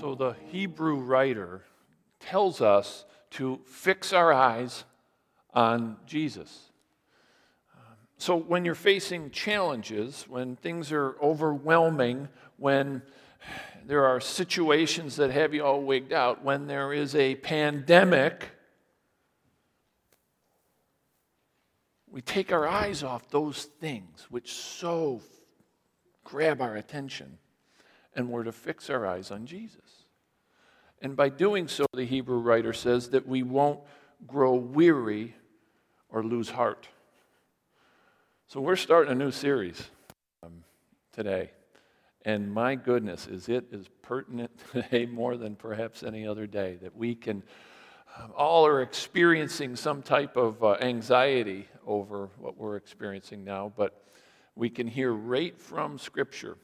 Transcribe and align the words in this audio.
So 0.00 0.14
the 0.14 0.36
Hebrew 0.52 0.94
writer 0.94 1.64
tells 2.20 2.60
us 2.60 3.04
to 3.30 3.58
fix 3.66 4.12
our 4.12 4.32
eyes 4.32 4.84
on 5.52 5.96
Jesus. 6.06 6.70
So 8.16 8.36
when 8.36 8.64
you're 8.64 8.76
facing 8.76 9.32
challenges, 9.32 10.24
when 10.28 10.54
things 10.54 10.92
are 10.92 11.16
overwhelming, 11.20 12.28
when 12.58 13.02
there 13.86 14.06
are 14.06 14.20
situations 14.20 15.16
that 15.16 15.32
have 15.32 15.52
you 15.52 15.64
all 15.64 15.82
wigged 15.82 16.12
out, 16.12 16.44
when 16.44 16.68
there 16.68 16.92
is 16.92 17.16
a 17.16 17.34
pandemic, 17.34 18.50
we 22.08 22.22
take 22.22 22.52
our 22.52 22.68
eyes 22.68 23.02
off 23.02 23.28
those 23.30 23.64
things 23.64 24.28
which 24.30 24.52
so 24.52 25.22
grab 26.22 26.60
our 26.60 26.76
attention, 26.76 27.38
and 28.14 28.28
we're 28.28 28.42
to 28.42 28.52
fix 28.52 28.90
our 28.90 29.06
eyes 29.06 29.30
on 29.30 29.46
Jesus. 29.46 29.80
And 31.00 31.16
by 31.16 31.28
doing 31.28 31.68
so, 31.68 31.86
the 31.92 32.04
Hebrew 32.04 32.38
writer 32.38 32.72
says 32.72 33.10
that 33.10 33.26
we 33.26 33.42
won't 33.42 33.80
grow 34.26 34.54
weary 34.54 35.34
or 36.08 36.24
lose 36.24 36.50
heart. 36.50 36.88
So 38.48 38.60
we're 38.60 38.76
starting 38.76 39.12
a 39.12 39.14
new 39.14 39.30
series 39.30 39.90
um, 40.42 40.64
today. 41.12 41.50
And 42.24 42.52
my 42.52 42.74
goodness, 42.74 43.26
is 43.26 43.48
it 43.48 43.66
is 43.70 43.88
pertinent 44.02 44.50
today 44.72 45.06
more 45.06 45.36
than 45.36 45.54
perhaps 45.54 46.02
any 46.02 46.26
other 46.26 46.46
day 46.46 46.78
that 46.82 46.96
we 46.96 47.14
can 47.14 47.42
um, 48.16 48.32
all 48.36 48.66
are 48.66 48.82
experiencing 48.82 49.76
some 49.76 50.02
type 50.02 50.36
of 50.36 50.64
uh, 50.64 50.76
anxiety 50.80 51.68
over 51.86 52.30
what 52.38 52.56
we're 52.56 52.76
experiencing 52.76 53.44
now, 53.44 53.72
but 53.76 54.02
we 54.56 54.70
can 54.70 54.86
hear 54.86 55.12
right 55.12 55.60
from 55.60 55.98
Scripture 55.98 56.56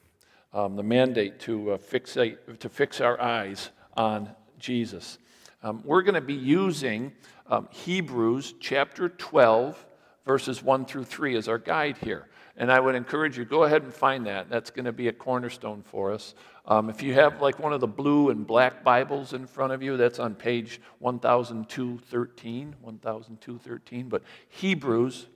um, 0.53 0.75
the 0.75 0.83
mandate 0.83 1.39
to, 1.41 1.73
uh, 1.73 1.79
fixate, 1.79 2.59
to 2.59 2.69
fix 2.69 3.01
our 3.01 3.21
eyes 3.21 3.71
on 3.97 4.31
Jesus. 4.59 5.19
Um, 5.63 5.83
we're 5.85 6.03
going 6.03 6.15
to 6.15 6.21
be 6.21 6.35
using 6.35 7.13
um, 7.49 7.69
Hebrews 7.71 8.55
chapter 8.61 9.09
12, 9.09 9.87
verses 10.25 10.63
1 10.63 10.85
through 10.85 11.05
3 11.05 11.37
as 11.37 11.49
our 11.49 11.59
guide 11.59 11.97
here. 11.99 12.29
And 12.57 12.71
I 12.71 12.79
would 12.79 12.95
encourage 12.95 13.37
you, 13.37 13.45
go 13.45 13.65
ahead 13.65 13.83
and 13.83 13.93
find 13.93 14.27
that. 14.27 14.49
That's 14.49 14.71
going 14.71 14.85
to 14.85 14.93
be 14.93 15.09
a 15.09 15.13
cornerstone 15.13 15.83
for 15.83 16.13
us. 16.13 16.35
Um, 16.67 16.89
if 16.89 17.03
you 17.03 17.13
have 17.15 17.41
like 17.41 17.59
one 17.59 17.73
of 17.73 17.81
the 17.81 17.87
blue 17.87 18.31
and 18.31 18.47
black 18.47 18.85
Bibles 18.85 19.33
in 19.33 19.47
front 19.47 19.73
of 19.73 19.83
you, 19.83 19.97
that's 19.97 20.19
on 20.19 20.35
page 20.35 20.81
100213, 21.01 22.77
100213. 22.81 24.09
But 24.09 24.23
Hebrews 24.49 25.27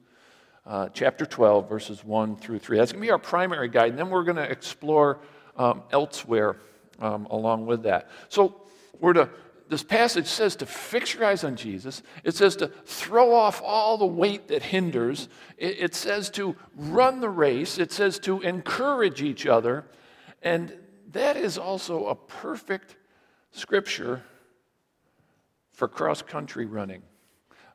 uh, 0.64 0.90
chapter 0.90 1.26
12, 1.26 1.68
verses 1.68 2.04
1 2.04 2.36
through 2.36 2.58
3. 2.58 2.78
That's 2.78 2.92
going 2.92 3.00
to 3.00 3.06
be 3.06 3.10
our 3.10 3.18
primary 3.18 3.68
guide. 3.68 3.90
And 3.90 3.98
then 3.98 4.10
we're 4.10 4.24
going 4.24 4.36
to 4.36 4.50
explore 4.50 5.20
um, 5.56 5.82
elsewhere 5.90 6.56
um, 6.98 7.26
along 7.26 7.66
with 7.66 7.82
that. 7.84 8.08
So 8.28 8.62
we're 9.00 9.14
to 9.14 9.30
this 9.68 9.82
passage 9.82 10.26
says 10.26 10.56
to 10.56 10.66
fix 10.66 11.14
your 11.14 11.24
eyes 11.24 11.44
on 11.44 11.54
Jesus. 11.54 12.02
It 12.24 12.34
says 12.34 12.56
to 12.56 12.68
throw 12.86 13.34
off 13.34 13.60
all 13.62 13.98
the 13.98 14.06
weight 14.06 14.48
that 14.48 14.62
hinders. 14.62 15.28
It, 15.58 15.78
it, 15.78 15.94
says 15.94 16.30
to 16.30 16.56
run 16.74 17.20
the 17.20 17.28
race. 17.28 17.78
It 17.78 17.92
says 17.92 18.18
to 18.20 18.40
encourage 18.40 19.22
each 19.22 19.46
other. 19.46 19.84
And 20.42 20.72
that 21.12 21.36
is 21.36 21.58
also 21.58 22.06
a 22.06 22.14
perfect 22.14 22.96
scripture 23.50 24.22
for 25.72 25.86
cross 25.86 26.22
country 26.22 26.64
running. 26.64 27.02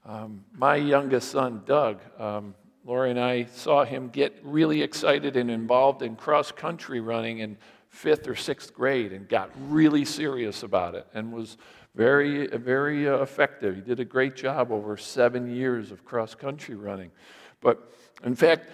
Um, 0.06 0.44
my 0.58 0.76
youngest 0.76 1.32
son, 1.32 1.62
Doug, 1.66 2.02
um, 2.20 2.56
Lori 2.86 3.12
and 3.12 3.20
I 3.20 3.46
saw 3.46 3.86
him 3.86 4.10
get 4.10 4.38
really 4.44 4.82
excited 4.82 5.38
and 5.38 5.50
involved 5.50 6.02
in 6.02 6.16
cross 6.18 6.52
country 6.52 7.00
running 7.00 7.40
in 7.40 7.58
fifth 7.94 8.28
or 8.28 8.36
sixth 8.36 8.74
grade 8.74 9.14
and 9.14 9.30
got 9.30 9.52
really 9.70 10.04
serious 10.04 10.64
about 10.64 10.96
it 10.96 11.06
and 11.14 11.32
was 11.32 11.58
very, 11.94 12.48
very 12.48 13.08
uh, 13.08 13.18
effective. 13.18 13.76
He 13.76 13.82
did 13.82 14.00
a 14.00 14.06
great 14.06 14.36
job 14.36 14.72
over 14.72 14.98
seven 14.98 15.56
years 15.56 15.92
of 15.92 16.04
cross 16.04 16.34
country 16.34 16.74
running. 16.74 17.12
But 17.62 17.94
in 18.24 18.34
fact, 18.34 18.68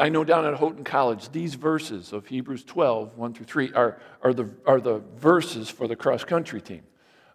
I 0.00 0.08
know 0.08 0.24
down 0.24 0.46
at 0.46 0.54
Houghton 0.54 0.82
College, 0.82 1.28
these 1.30 1.56
verses 1.56 2.14
of 2.14 2.26
Hebrews 2.26 2.64
12, 2.64 3.18
1 3.18 3.34
through 3.34 3.44
3, 3.44 3.72
are, 3.74 4.00
are, 4.22 4.32
the, 4.32 4.48
are 4.66 4.80
the 4.80 5.02
verses 5.16 5.68
for 5.68 5.86
the 5.86 5.94
cross 5.94 6.24
country 6.24 6.62
team. 6.62 6.84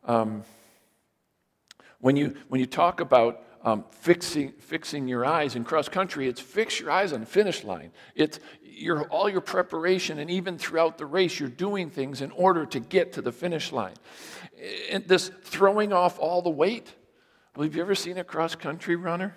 Um, 0.06 0.44
when, 2.00 2.16
you, 2.16 2.36
when 2.48 2.60
you 2.60 2.66
talk 2.66 3.02
about 3.02 3.44
um, 3.64 3.86
fixing, 3.92 4.54
fixing 4.54 5.08
your 5.08 5.26
eyes 5.26 5.56
in 5.56 5.64
cross 5.64 5.90
country, 5.90 6.28
it's 6.28 6.40
fix 6.40 6.80
your 6.80 6.92
eyes 6.92 7.14
on 7.14 7.22
the 7.22 7.26
finish 7.26 7.64
line. 7.64 7.92
It's 8.16 8.40
your, 8.64 9.04
all 9.10 9.30
your 9.30 9.42
preparation, 9.42 10.20
and 10.20 10.30
even 10.30 10.58
throughout 10.58 10.98
the 10.98 11.06
race, 11.06 11.40
you're 11.40 11.50
doing 11.50 11.90
things 11.90 12.22
in 12.22 12.32
order 12.32 12.66
to 12.68 12.80
get 12.80 13.14
to 13.14 13.22
the 13.22 13.32
finish 13.32 13.72
line. 13.72 13.96
And 14.90 15.06
this 15.08 15.32
throwing 15.44 15.94
off 15.94 16.20
all 16.20 16.42
the 16.42 16.50
weight. 16.50 16.94
Well, 17.56 17.66
have 17.66 17.76
you 17.76 17.82
ever 17.82 17.96
seen 17.96 18.18
a 18.18 18.24
cross 18.24 18.56
country 18.56 18.96
runner? 18.96 19.36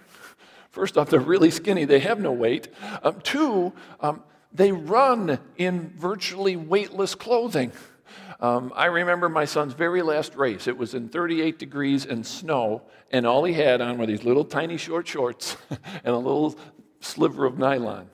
First 0.71 0.97
off, 0.97 1.11
they're 1.11 1.21
really 1.21 1.51
skinny, 1.51 1.85
they 1.85 2.01
have 2.01 2.21
no 2.21 2.33
weight. 2.33 2.69
Um, 3.03 3.21
two, 3.23 3.73
um, 4.01 4.23
they 4.53 4.73
run 4.73 5.39
in 5.57 5.93
virtually 5.97 6.57
weightless 6.57 7.15
clothing. 7.15 7.73
Um, 8.43 8.73
I 8.75 8.87
remember 8.87 9.29
my 9.29 9.45
son's 9.45 9.73
very 9.73 10.03
last 10.03 10.35
race. 10.35 10.67
It 10.67 10.77
was 10.77 10.95
in 10.95 11.09
38 11.09 11.61
degrees 11.61 12.05
and 12.05 12.27
snow, 12.27 12.83
and 13.13 13.25
all 13.25 13.45
he 13.45 13.53
had 13.53 13.81
on 13.81 13.99
were 13.99 14.07
these 14.07 14.25
little 14.25 14.45
tiny 14.45 14.77
short 14.77 15.07
shorts 15.07 15.57
and 15.71 16.13
a 16.13 16.17
little 16.17 16.59
sliver 16.99 17.47
of 17.47 17.57
nylon. 17.57 18.11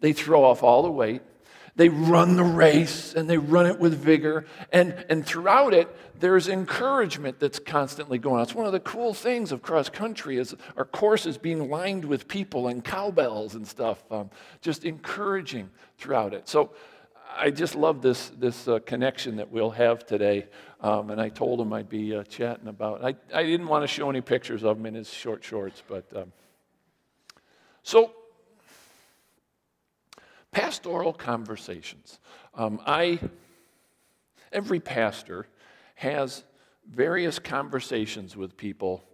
They 0.00 0.14
throw 0.14 0.44
off 0.44 0.62
all 0.62 0.82
the 0.82 0.90
weight. 0.90 1.20
They 1.74 1.90
run 1.90 2.36
the 2.36 2.44
race 2.44 3.12
and 3.12 3.28
they 3.28 3.36
run 3.36 3.66
it 3.66 3.78
with 3.78 3.98
vigor. 3.98 4.46
And, 4.72 5.04
and 5.10 5.26
throughout 5.26 5.74
it, 5.74 5.94
there's 6.18 6.48
encouragement 6.48 7.38
that's 7.38 7.58
constantly 7.58 8.16
going 8.16 8.36
on. 8.36 8.42
It's 8.44 8.54
one 8.54 8.64
of 8.64 8.72
the 8.72 8.80
cool 8.80 9.12
things 9.12 9.52
of 9.52 9.60
cross 9.60 9.90
country 9.90 10.38
is 10.38 10.54
our 10.78 10.86
course 10.86 11.26
is 11.26 11.36
being 11.36 11.68
lined 11.68 12.06
with 12.06 12.28
people 12.28 12.68
and 12.68 12.82
cowbells 12.82 13.54
and 13.54 13.68
stuff, 13.68 14.02
um, 14.10 14.30
just 14.62 14.86
encouraging 14.86 15.68
throughout 15.98 16.32
it. 16.32 16.48
So 16.48 16.70
I 17.34 17.50
just 17.50 17.74
love 17.74 18.02
this, 18.02 18.30
this 18.38 18.68
uh, 18.68 18.78
connection 18.80 19.36
that 19.36 19.50
we'll 19.50 19.70
have 19.70 20.06
today. 20.06 20.46
Um, 20.80 21.10
and 21.10 21.20
I 21.20 21.28
told 21.28 21.60
him 21.60 21.72
I'd 21.72 21.88
be 21.88 22.14
uh, 22.14 22.22
chatting 22.24 22.68
about 22.68 23.04
I, 23.04 23.14
I 23.34 23.44
didn't 23.44 23.66
want 23.68 23.82
to 23.82 23.88
show 23.88 24.08
any 24.10 24.20
pictures 24.20 24.64
of 24.64 24.78
him 24.78 24.86
in 24.86 24.94
his 24.94 25.12
short 25.12 25.42
shorts, 25.42 25.82
but 25.86 26.04
um, 26.14 26.32
so 27.82 28.12
pastoral 30.52 31.12
conversations. 31.12 32.18
Um, 32.54 32.80
I, 32.86 33.20
every 34.52 34.80
pastor 34.80 35.46
has 35.96 36.44
various 36.88 37.38
conversations 37.38 38.36
with 38.36 38.56
people 38.56 39.04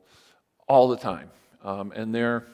all 0.68 0.88
the 0.88 0.96
time, 0.96 1.30
um, 1.64 1.92
and 1.94 2.14
they're 2.14 2.46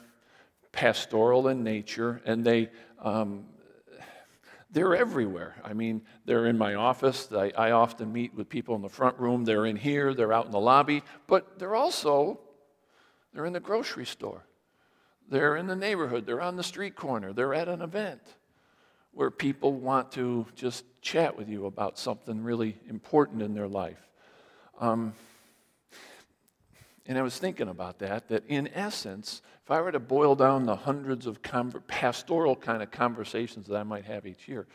pastoral 0.71 1.47
in 1.47 1.63
nature, 1.63 2.21
and 2.25 2.43
they 2.43 2.69
um, 3.01 3.45
they're 4.71 4.95
everywhere. 4.95 5.55
I 5.63 5.73
mean, 5.73 6.01
they're 6.25 6.45
in 6.45 6.57
my 6.57 6.75
office. 6.75 7.29
I, 7.31 7.51
I, 7.57 7.71
often 7.71 8.11
meet 8.13 8.33
with 8.35 8.49
people 8.49 8.75
in 8.75 8.81
the 8.81 8.89
front 8.89 9.17
room. 9.17 9.43
They're 9.43 9.65
in 9.65 9.75
here. 9.75 10.13
They're 10.13 10.31
out 10.31 10.45
in 10.45 10.51
the 10.51 10.59
lobby. 10.59 11.03
But 11.27 11.57
they're 11.57 11.75
also, 11.75 12.39
they're 13.33 13.45
in 13.45 13.53
the 13.53 13.59
grocery 13.59 14.05
store. 14.05 14.45
They're 15.27 15.57
in 15.57 15.67
the 15.67 15.75
neighborhood. 15.75 16.25
They're 16.25 16.41
on 16.41 16.55
the 16.55 16.63
street 16.63 16.95
corner. 16.95 17.33
They're 17.33 17.53
at 17.53 17.67
an 17.67 17.81
event 17.81 18.21
where 19.11 19.31
people 19.31 19.73
want 19.73 20.11
to 20.13 20.45
just 20.55 20.85
chat 21.01 21.35
with 21.35 21.49
you 21.49 21.65
about 21.65 21.97
something 21.97 22.43
really 22.43 22.77
important 22.87 23.41
in 23.41 23.53
their 23.53 23.67
life. 23.67 24.07
Um, 24.79 25.13
and 27.05 27.17
I 27.17 27.21
was 27.21 27.37
thinking 27.37 27.67
about 27.67 27.99
that, 27.99 28.27
that 28.29 28.45
in 28.47 28.69
essence, 28.73 29.41
if 29.63 29.71
I 29.71 29.81
were 29.81 29.91
to 29.91 29.99
boil 29.99 30.35
down 30.35 30.65
the 30.65 30.75
hundreds 30.75 31.25
of 31.25 31.41
pastoral 31.87 32.55
kind 32.55 32.83
of 32.83 32.91
conversations 32.91 33.67
that 33.67 33.75
I 33.75 33.83
might 33.83 34.05
have 34.05 34.25
each 34.25 34.47
year, 34.47 34.67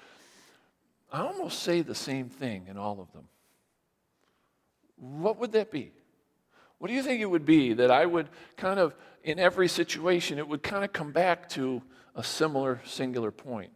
I 1.13 1.21
almost 1.21 1.63
say 1.63 1.81
the 1.83 1.95
same 1.95 2.29
thing 2.29 2.67
in 2.69 2.77
all 2.77 3.01
of 3.01 3.13
them. 3.13 3.29
What 4.97 5.39
would 5.39 5.53
that 5.53 5.71
be? 5.71 5.93
What 6.79 6.89
do 6.89 6.95
you 6.95 7.03
think 7.03 7.21
it 7.21 7.31
would 7.31 7.45
be 7.47 7.73
that 7.75 7.91
I 7.91 8.05
would 8.05 8.29
kind 8.57 8.81
of, 8.81 8.95
in 9.23 9.39
every 9.39 9.69
situation, 9.69 10.39
it 10.39 10.49
would 10.49 10.63
kind 10.63 10.85
of 10.85 10.93
come 10.93 11.13
back 11.13 11.49
to 11.51 11.83
a 12.15 12.25
similar 12.25 12.81
singular 12.85 13.31
point? 13.31 13.71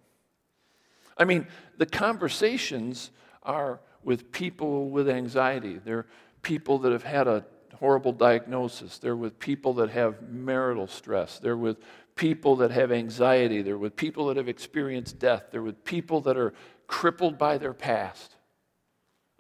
I 1.17 1.25
mean, 1.25 1.47
the 1.77 1.87
conversations 1.87 3.11
are 3.43 3.81
with 4.03 4.31
people 4.31 4.91
with 4.91 5.09
anxiety. 5.09 5.79
They're 5.85 6.07
people 6.43 6.79
that 6.79 6.93
have 6.93 7.03
had 7.03 7.27
a 7.27 7.45
horrible 7.79 8.13
diagnosis. 8.13 8.99
They're 8.99 9.17
with 9.17 9.39
people 9.39 9.75
that 9.75 9.91
have 9.91 10.29
marital 10.29 10.87
stress. 10.87 11.39
They're 11.39 11.57
with 11.57 11.79
people 12.17 12.57
that 12.57 12.71
have 12.71 12.91
anxiety. 12.91 13.63
They're 13.63 13.79
with 13.79 13.95
people 13.95 14.27
that 14.27 14.37
have 14.37 14.49
experienced 14.49 15.19
death. 15.19 15.45
They're 15.51 15.63
with 15.63 15.85
people 15.85 16.21
that 16.23 16.37
are 16.37 16.53
crippled 16.87 17.39
by 17.39 17.59
their 17.59 17.75
past 17.75 18.35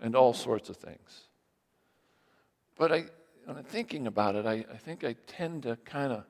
and 0.00 0.14
all 0.14 0.32
sorts 0.32 0.68
of 0.68 0.76
things. 0.76 1.28
But 2.76 2.92
I, 2.92 3.04
when 3.44 3.56
I'm 3.56 3.64
thinking 3.64 4.06
about 4.06 4.36
it, 4.36 4.46
I, 4.46 4.64
I 4.72 4.76
think 4.76 5.02
I 5.02 5.16
tend 5.26 5.64
to 5.64 5.76
kind 5.84 6.12
of, 6.12 6.24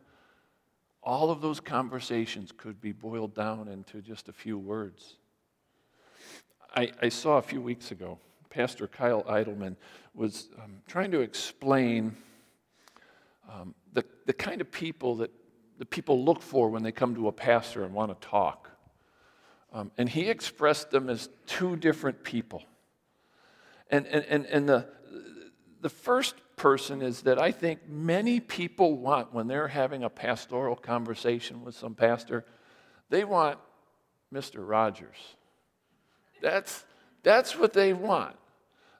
all 1.02 1.30
of 1.30 1.42
those 1.42 1.60
conversations 1.60 2.52
could 2.56 2.80
be 2.80 2.92
boiled 2.92 3.34
down 3.34 3.68
into 3.68 4.00
just 4.00 4.28
a 4.28 4.32
few 4.32 4.58
words. 4.58 5.16
I, 6.74 6.90
I 7.02 7.08
saw 7.10 7.36
a 7.36 7.42
few 7.42 7.60
weeks 7.60 7.90
ago 7.90 8.18
Pastor 8.50 8.86
Kyle 8.86 9.22
Idleman 9.24 9.76
was 10.14 10.48
um, 10.62 10.82
trying 10.86 11.10
to 11.12 11.20
explain 11.20 12.16
um, 13.48 13.74
the, 13.92 14.04
the 14.26 14.32
kind 14.32 14.60
of 14.60 14.70
people 14.70 15.16
that 15.16 15.30
the 15.78 15.86
people 15.86 16.24
look 16.24 16.42
for 16.42 16.68
when 16.68 16.82
they 16.82 16.92
come 16.92 17.14
to 17.14 17.28
a 17.28 17.32
pastor 17.32 17.84
and 17.84 17.94
want 17.94 18.20
to 18.20 18.28
talk. 18.28 18.70
Um, 19.72 19.92
and 19.96 20.08
he 20.08 20.28
expressed 20.28 20.90
them 20.90 21.08
as 21.08 21.28
two 21.46 21.76
different 21.76 22.24
people. 22.24 22.64
And, 23.90 24.06
and, 24.06 24.24
and, 24.24 24.46
and 24.46 24.68
the, 24.68 24.86
the 25.80 25.88
first 25.88 26.34
person 26.56 27.00
is 27.02 27.22
that 27.22 27.40
I 27.40 27.52
think 27.52 27.88
many 27.88 28.40
people 28.40 28.98
want 28.98 29.32
when 29.32 29.46
they're 29.46 29.68
having 29.68 30.02
a 30.02 30.10
pastoral 30.10 30.74
conversation 30.74 31.64
with 31.64 31.76
some 31.76 31.94
pastor, 31.94 32.44
they 33.08 33.24
want 33.24 33.58
Mr. 34.32 34.56
Rogers. 34.68 35.16
That's, 36.42 36.84
that's 37.22 37.56
what 37.56 37.72
they 37.72 37.92
want. 37.92 38.36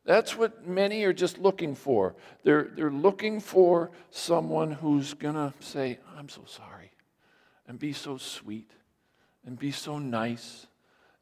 That's 0.08 0.38
what 0.38 0.66
many 0.66 1.04
are 1.04 1.12
just 1.12 1.36
looking 1.36 1.74
for. 1.74 2.14
They're, 2.42 2.70
they're 2.74 2.90
looking 2.90 3.40
for 3.40 3.90
someone 4.10 4.72
who's 4.72 5.12
going 5.12 5.34
to 5.34 5.52
say, 5.60 5.98
I'm 6.16 6.30
so 6.30 6.44
sorry, 6.46 6.92
and 7.66 7.78
be 7.78 7.92
so 7.92 8.16
sweet, 8.16 8.70
and 9.44 9.58
be 9.58 9.70
so 9.70 9.98
nice, 9.98 10.66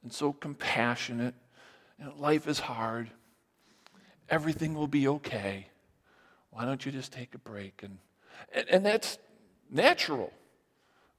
and 0.05 0.13
so 0.13 0.33
compassionate. 0.33 1.35
You 1.99 2.05
know, 2.05 2.13
life 2.17 2.47
is 2.47 2.61
hard. 2.61 3.11
Everything 4.31 4.75
will 4.75 4.87
be 4.87 5.09
okay. 5.09 5.67
Why 6.51 6.65
don't 6.65 6.87
you 6.87 6.93
just 6.93 7.13
take 7.13 7.35
a 7.35 7.39
break? 7.39 7.83
And, 7.83 7.99
and, 8.53 8.69
and 8.69 8.87
that's 8.87 9.19
natural. 9.69 10.33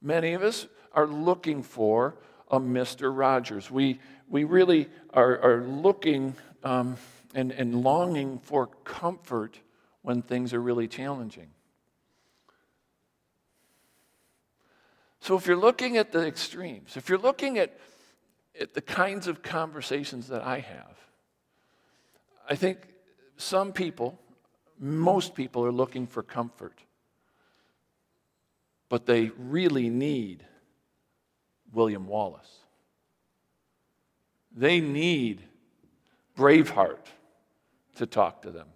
Many 0.00 0.32
of 0.32 0.42
us 0.42 0.68
are 0.94 1.06
looking 1.06 1.62
for 1.62 2.14
a 2.50 2.58
Mr. 2.58 3.14
Rogers. 3.14 3.70
We, 3.70 4.00
we 4.26 4.44
really 4.44 4.88
are, 5.12 5.38
are 5.40 5.64
looking 5.64 6.34
um, 6.64 6.96
and, 7.38 7.52
and 7.52 7.84
longing 7.84 8.40
for 8.40 8.66
comfort 8.82 9.60
when 10.02 10.22
things 10.22 10.52
are 10.52 10.60
really 10.60 10.88
challenging. 10.88 11.50
So, 15.20 15.36
if 15.36 15.46
you're 15.46 15.56
looking 15.56 15.96
at 15.98 16.10
the 16.10 16.26
extremes, 16.26 16.96
if 16.96 17.08
you're 17.08 17.16
looking 17.16 17.58
at, 17.58 17.78
at 18.60 18.74
the 18.74 18.80
kinds 18.80 19.28
of 19.28 19.40
conversations 19.40 20.26
that 20.28 20.42
I 20.42 20.58
have, 20.58 20.98
I 22.50 22.56
think 22.56 22.78
some 23.36 23.72
people, 23.72 24.18
most 24.76 25.36
people, 25.36 25.64
are 25.64 25.70
looking 25.70 26.08
for 26.08 26.24
comfort. 26.24 26.80
But 28.88 29.06
they 29.06 29.30
really 29.38 29.90
need 29.90 30.44
William 31.72 32.08
Wallace. 32.08 32.50
They 34.56 34.80
need 34.80 35.44
Braveheart 36.36 37.06
to 37.98 38.06
talk 38.06 38.42
to 38.42 38.50
them. 38.50 38.68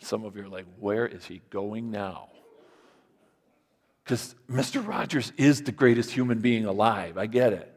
Some 0.00 0.24
of 0.24 0.36
you 0.36 0.44
are 0.44 0.48
like, 0.48 0.66
where 0.78 1.06
is 1.06 1.24
he 1.24 1.40
going 1.50 1.90
now? 1.90 2.28
Because 4.04 4.34
Mr. 4.50 4.86
Rogers 4.86 5.32
is 5.36 5.62
the 5.62 5.72
greatest 5.72 6.10
human 6.10 6.40
being 6.40 6.64
alive. 6.64 7.16
I 7.16 7.26
get 7.26 7.52
it. 7.52 7.72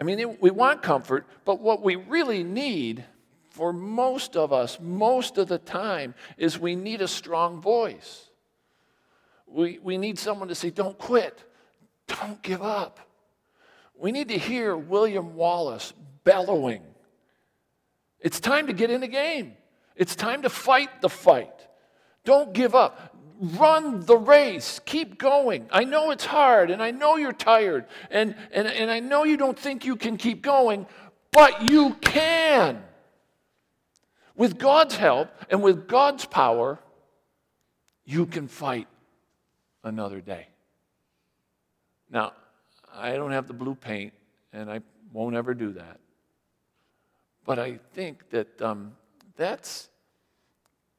I 0.00 0.04
mean, 0.04 0.36
we 0.40 0.50
want 0.50 0.82
comfort, 0.82 1.26
but 1.44 1.60
what 1.60 1.82
we 1.82 1.96
really 1.96 2.44
need 2.44 3.04
for 3.50 3.72
most 3.72 4.36
of 4.36 4.52
us, 4.52 4.78
most 4.80 5.38
of 5.38 5.48
the 5.48 5.58
time, 5.58 6.14
is 6.36 6.58
we 6.58 6.76
need 6.76 7.02
a 7.02 7.08
strong 7.08 7.60
voice. 7.60 8.28
We, 9.48 9.80
we 9.82 9.98
need 9.98 10.18
someone 10.18 10.48
to 10.48 10.54
say, 10.54 10.70
don't 10.70 10.96
quit, 10.96 11.42
don't 12.06 12.40
give 12.42 12.62
up. 12.62 13.00
We 13.96 14.12
need 14.12 14.28
to 14.28 14.38
hear 14.38 14.76
William 14.76 15.34
Wallace 15.34 15.92
bellowing. 16.22 16.82
It's 18.20 18.40
time 18.40 18.66
to 18.66 18.72
get 18.72 18.90
in 18.90 19.00
the 19.00 19.08
game. 19.08 19.54
It's 19.96 20.14
time 20.14 20.42
to 20.42 20.50
fight 20.50 21.00
the 21.00 21.08
fight. 21.08 21.66
Don't 22.24 22.52
give 22.52 22.74
up. 22.74 23.16
Run 23.40 24.04
the 24.04 24.16
race. 24.16 24.80
Keep 24.84 25.18
going. 25.18 25.68
I 25.70 25.84
know 25.84 26.10
it's 26.10 26.24
hard 26.24 26.70
and 26.70 26.82
I 26.82 26.90
know 26.90 27.16
you're 27.16 27.32
tired 27.32 27.86
and, 28.10 28.34
and, 28.52 28.66
and 28.68 28.90
I 28.90 29.00
know 29.00 29.24
you 29.24 29.36
don't 29.36 29.58
think 29.58 29.84
you 29.84 29.96
can 29.96 30.16
keep 30.16 30.42
going, 30.42 30.86
but 31.30 31.62
you 31.62 31.94
can. 32.00 32.82
With 34.36 34.58
God's 34.58 34.96
help 34.96 35.30
and 35.50 35.62
with 35.62 35.88
God's 35.88 36.24
power, 36.24 36.78
you 38.04 38.24
can 38.24 38.48
fight 38.48 38.86
another 39.82 40.20
day. 40.20 40.46
Now, 42.10 42.32
I 42.94 43.16
don't 43.16 43.32
have 43.32 43.46
the 43.46 43.52
blue 43.52 43.74
paint, 43.74 44.12
and 44.52 44.70
I 44.70 44.80
won't 45.12 45.36
ever 45.36 45.54
do 45.54 45.72
that. 45.72 46.00
But 47.48 47.58
I 47.58 47.78
think 47.94 48.28
that 48.28 48.60
um, 48.60 48.92
that's, 49.34 49.88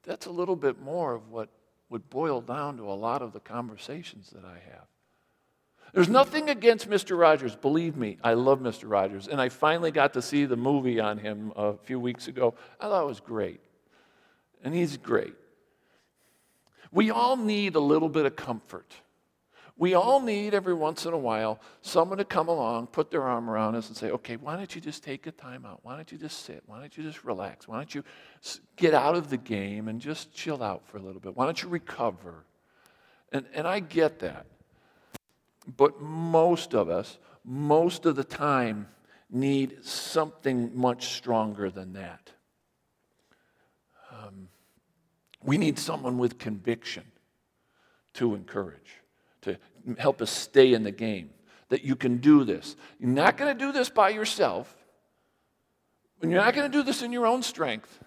that's 0.01 0.25
a 0.25 0.31
little 0.31 0.55
bit 0.55 0.81
more 0.81 1.13
of 1.13 1.29
what 1.29 1.47
would 1.91 2.09
boil 2.09 2.41
down 2.41 2.77
to 2.77 2.89
a 2.89 2.97
lot 2.97 3.21
of 3.21 3.33
the 3.33 3.39
conversations 3.39 4.31
that 4.31 4.43
I 4.43 4.57
have. 4.71 4.87
There's 5.93 6.09
nothing 6.09 6.49
against 6.49 6.89
Mr. 6.89 7.15
Rogers. 7.19 7.55
Believe 7.55 7.95
me, 7.95 8.17
I 8.23 8.33
love 8.33 8.61
Mr. 8.61 8.89
Rogers. 8.89 9.27
And 9.27 9.39
I 9.39 9.49
finally 9.49 9.91
got 9.91 10.13
to 10.13 10.23
see 10.23 10.45
the 10.45 10.57
movie 10.57 10.99
on 10.99 11.19
him 11.19 11.53
a 11.55 11.77
few 11.77 11.99
weeks 11.99 12.27
ago. 12.27 12.55
I 12.81 12.85
thought 12.85 13.03
it 13.03 13.07
was 13.07 13.19
great. 13.19 13.61
And 14.63 14.73
he's 14.73 14.97
great. 14.97 15.35
We 16.91 17.11
all 17.11 17.37
need 17.37 17.75
a 17.75 17.79
little 17.79 18.09
bit 18.09 18.25
of 18.25 18.35
comfort. 18.35 18.95
We 19.79 19.93
all 19.93 20.19
need 20.19 20.53
every 20.53 20.73
once 20.73 21.05
in 21.05 21.13
a 21.13 21.17
while 21.17 21.61
someone 21.81 22.17
to 22.17 22.25
come 22.25 22.49
along, 22.49 22.87
put 22.87 23.11
their 23.11 23.23
arm 23.23 23.49
around 23.49 23.75
us, 23.75 23.87
and 23.87 23.95
say, 23.95 24.11
okay, 24.11 24.35
why 24.35 24.57
don't 24.57 24.75
you 24.75 24.81
just 24.81 25.05
take 25.05 25.25
a 25.25 25.31
time 25.31 25.65
out? 25.65 25.79
Why 25.83 25.95
don't 25.95 26.11
you 26.11 26.17
just 26.17 26.43
sit? 26.43 26.61
Why 26.65 26.81
don't 26.81 26.95
you 26.97 27.01
just 27.01 27.23
relax? 27.23 27.65
Why 27.65 27.77
don't 27.77 27.95
you 27.95 28.03
get 28.75 28.93
out 28.93 29.15
of 29.15 29.29
the 29.29 29.37
game 29.37 29.87
and 29.87 30.01
just 30.01 30.33
chill 30.33 30.61
out 30.61 30.85
for 30.85 30.97
a 30.97 31.01
little 31.01 31.21
bit? 31.21 31.37
Why 31.37 31.45
don't 31.45 31.63
you 31.63 31.69
recover? 31.69 32.43
And, 33.31 33.45
and 33.53 33.65
I 33.65 33.79
get 33.79 34.19
that. 34.19 34.47
But 35.77 36.01
most 36.01 36.75
of 36.75 36.89
us, 36.89 37.17
most 37.45 38.05
of 38.05 38.17
the 38.17 38.25
time, 38.25 38.85
need 39.31 39.85
something 39.85 40.71
much 40.75 41.13
stronger 41.13 41.69
than 41.69 41.93
that. 41.93 42.31
Um, 44.11 44.49
we 45.41 45.57
need 45.57 45.79
someone 45.79 46.17
with 46.17 46.37
conviction 46.37 47.05
to 48.15 48.35
encourage 48.35 48.99
help 49.97 50.21
us 50.21 50.29
stay 50.29 50.73
in 50.73 50.83
the 50.83 50.91
game. 50.91 51.31
That 51.69 51.83
you 51.83 51.95
can 51.95 52.17
do 52.17 52.43
this. 52.43 52.75
You're 52.99 53.11
not 53.11 53.37
going 53.37 53.55
to 53.55 53.65
do 53.65 53.71
this 53.71 53.89
by 53.89 54.09
yourself. 54.09 54.75
And 56.21 56.31
you're 56.31 56.41
not 56.41 56.55
going 56.55 56.69
to 56.69 56.77
do 56.77 56.83
this 56.83 57.01
in 57.01 57.11
your 57.11 57.25
own 57.25 57.43
strength, 57.43 57.99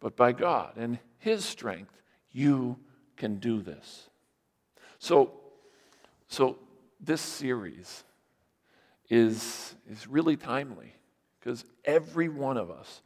but 0.00 0.16
by 0.16 0.32
God 0.32 0.72
and 0.76 0.98
His 1.18 1.44
strength, 1.44 2.02
you 2.32 2.78
can 3.16 3.38
do 3.38 3.62
this. 3.62 4.10
So, 4.98 5.32
so 6.28 6.58
this 7.00 7.20
series 7.20 8.04
is, 9.08 9.74
is 9.88 10.06
really 10.06 10.36
timely 10.36 10.92
because 11.38 11.64
every 11.84 12.28
one 12.28 12.56
of 12.56 12.70
us 12.70 13.02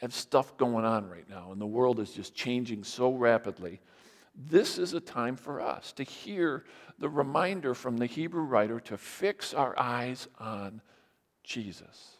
have 0.00 0.14
stuff 0.14 0.56
going 0.56 0.84
on 0.84 1.08
right 1.08 1.28
now, 1.28 1.50
and 1.50 1.60
the 1.60 1.66
world 1.66 1.98
is 1.98 2.12
just 2.12 2.34
changing 2.34 2.84
so 2.84 3.12
rapidly 3.12 3.80
this 4.38 4.78
is 4.78 4.94
a 4.94 5.00
time 5.00 5.34
for 5.34 5.60
us 5.60 5.92
to 5.94 6.04
hear 6.04 6.64
the 6.98 7.08
reminder 7.08 7.74
from 7.74 7.96
the 7.96 8.06
Hebrew 8.06 8.42
writer 8.42 8.78
to 8.80 8.96
fix 8.96 9.52
our 9.52 9.76
eyes 9.76 10.28
on 10.38 10.80
Jesus. 11.42 12.18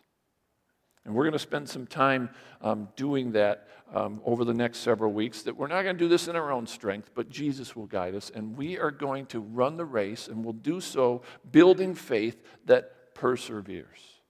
And 1.04 1.14
we're 1.14 1.22
going 1.22 1.32
to 1.32 1.38
spend 1.38 1.68
some 1.68 1.86
time 1.86 2.30
um, 2.60 2.88
doing 2.96 3.32
that 3.32 3.68
um, 3.94 4.20
over 4.24 4.44
the 4.44 4.52
next 4.52 4.78
several 4.78 5.12
weeks. 5.12 5.42
That 5.42 5.56
we're 5.56 5.68
not 5.68 5.82
going 5.82 5.96
to 5.96 5.98
do 5.98 6.08
this 6.08 6.26
in 6.26 6.34
our 6.34 6.50
own 6.50 6.66
strength, 6.66 7.12
but 7.14 7.30
Jesus 7.30 7.76
will 7.76 7.86
guide 7.86 8.16
us. 8.16 8.30
And 8.34 8.56
we 8.56 8.78
are 8.78 8.90
going 8.90 9.26
to 9.26 9.40
run 9.40 9.76
the 9.76 9.84
race, 9.84 10.26
and 10.26 10.44
we'll 10.44 10.52
do 10.54 10.80
so 10.80 11.22
building 11.52 11.94
faith 11.94 12.42
that 12.66 13.14
perseveres. 13.14 14.20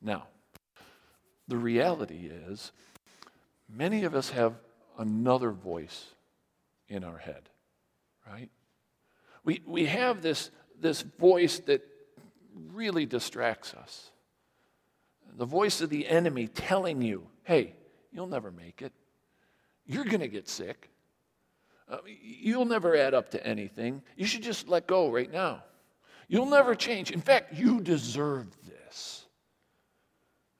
Now, 0.00 0.28
the 1.48 1.58
reality 1.58 2.30
is, 2.48 2.72
many 3.68 4.04
of 4.04 4.14
us 4.14 4.30
have 4.30 4.54
another 4.96 5.50
voice 5.50 6.06
in 6.92 7.04
our 7.04 7.16
head, 7.16 7.48
right? 8.30 8.50
We, 9.44 9.62
we 9.66 9.86
have 9.86 10.22
this, 10.22 10.50
this 10.78 11.02
voice 11.02 11.58
that 11.60 11.82
really 12.72 13.06
distracts 13.06 13.74
us. 13.74 14.10
The 15.36 15.46
voice 15.46 15.80
of 15.80 15.88
the 15.88 16.06
enemy 16.06 16.46
telling 16.48 17.00
you, 17.00 17.26
hey, 17.44 17.74
you'll 18.12 18.26
never 18.26 18.50
make 18.50 18.82
it. 18.82 18.92
You're 19.86 20.04
going 20.04 20.20
to 20.20 20.28
get 20.28 20.48
sick. 20.48 20.90
Uh, 21.88 21.98
you'll 22.22 22.66
never 22.66 22.94
add 22.96 23.14
up 23.14 23.30
to 23.30 23.44
anything. 23.44 24.02
You 24.16 24.26
should 24.26 24.42
just 24.42 24.68
let 24.68 24.86
go 24.86 25.10
right 25.10 25.32
now. 25.32 25.64
You'll 26.28 26.46
never 26.46 26.74
change. 26.74 27.10
In 27.10 27.20
fact, 27.20 27.54
you 27.54 27.80
deserve 27.80 28.46
this. 28.66 29.26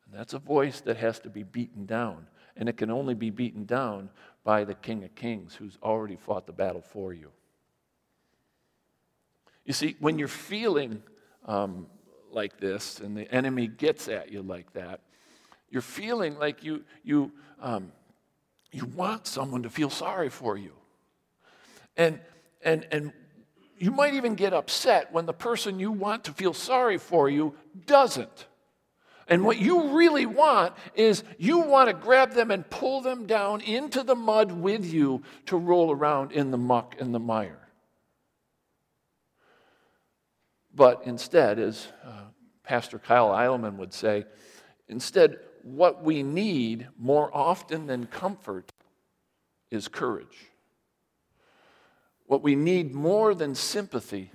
And 0.06 0.18
that's 0.18 0.32
a 0.32 0.38
voice 0.38 0.80
that 0.82 0.96
has 0.96 1.20
to 1.20 1.30
be 1.30 1.42
beaten 1.42 1.84
down. 1.86 2.26
And 2.56 2.68
it 2.68 2.76
can 2.76 2.90
only 2.90 3.14
be 3.14 3.30
beaten 3.30 3.64
down 3.64 4.10
by 4.44 4.64
the 4.64 4.74
King 4.74 5.04
of 5.04 5.14
Kings 5.14 5.54
who's 5.54 5.78
already 5.82 6.16
fought 6.16 6.46
the 6.46 6.52
battle 6.52 6.82
for 6.82 7.12
you. 7.12 7.30
You 9.64 9.72
see, 9.72 9.96
when 10.00 10.18
you're 10.18 10.28
feeling 10.28 11.02
um, 11.46 11.86
like 12.30 12.58
this 12.58 13.00
and 13.00 13.16
the 13.16 13.30
enemy 13.32 13.68
gets 13.68 14.08
at 14.08 14.32
you 14.32 14.42
like 14.42 14.72
that, 14.72 15.00
You're 15.72 15.80
feeling 15.80 16.38
like 16.38 16.62
you, 16.62 16.84
you, 17.02 17.32
um, 17.58 17.92
you 18.72 18.84
want 18.94 19.26
someone 19.26 19.62
to 19.62 19.70
feel 19.70 19.88
sorry 19.88 20.28
for 20.28 20.58
you. 20.58 20.72
And, 21.96 22.20
and, 22.62 22.86
and 22.92 23.12
you 23.78 23.90
might 23.90 24.12
even 24.12 24.34
get 24.34 24.52
upset 24.52 25.10
when 25.14 25.24
the 25.24 25.32
person 25.32 25.80
you 25.80 25.90
want 25.90 26.24
to 26.24 26.32
feel 26.32 26.52
sorry 26.52 26.98
for 26.98 27.30
you 27.30 27.54
doesn't. 27.86 28.46
And 29.28 29.44
what 29.44 29.58
you 29.58 29.96
really 29.96 30.26
want 30.26 30.74
is 30.94 31.24
you 31.38 31.58
want 31.58 31.88
to 31.88 31.94
grab 31.94 32.32
them 32.32 32.50
and 32.50 32.68
pull 32.68 33.00
them 33.00 33.26
down 33.26 33.60
into 33.60 34.02
the 34.02 34.14
mud 34.14 34.52
with 34.52 34.92
you 34.92 35.22
to 35.46 35.56
roll 35.56 35.90
around 35.90 36.32
in 36.32 36.50
the 36.50 36.58
muck 36.58 36.96
and 36.98 37.14
the 37.14 37.18
mire. 37.18 37.68
But 40.74 41.02
instead, 41.04 41.58
as 41.58 41.88
uh, 42.04 42.24
Pastor 42.62 42.98
Kyle 42.98 43.30
Idleman 43.30 43.76
would 43.76 43.92
say, 43.92 44.24
instead, 44.88 45.38
what 45.62 46.02
we 46.02 46.22
need 46.22 46.88
more 46.98 47.30
often 47.34 47.86
than 47.86 48.06
comfort 48.06 48.72
is 49.70 49.88
courage. 49.88 50.50
What 52.26 52.42
we 52.42 52.54
need 52.54 52.94
more 52.94 53.34
than 53.34 53.54
sympathy 53.54 54.32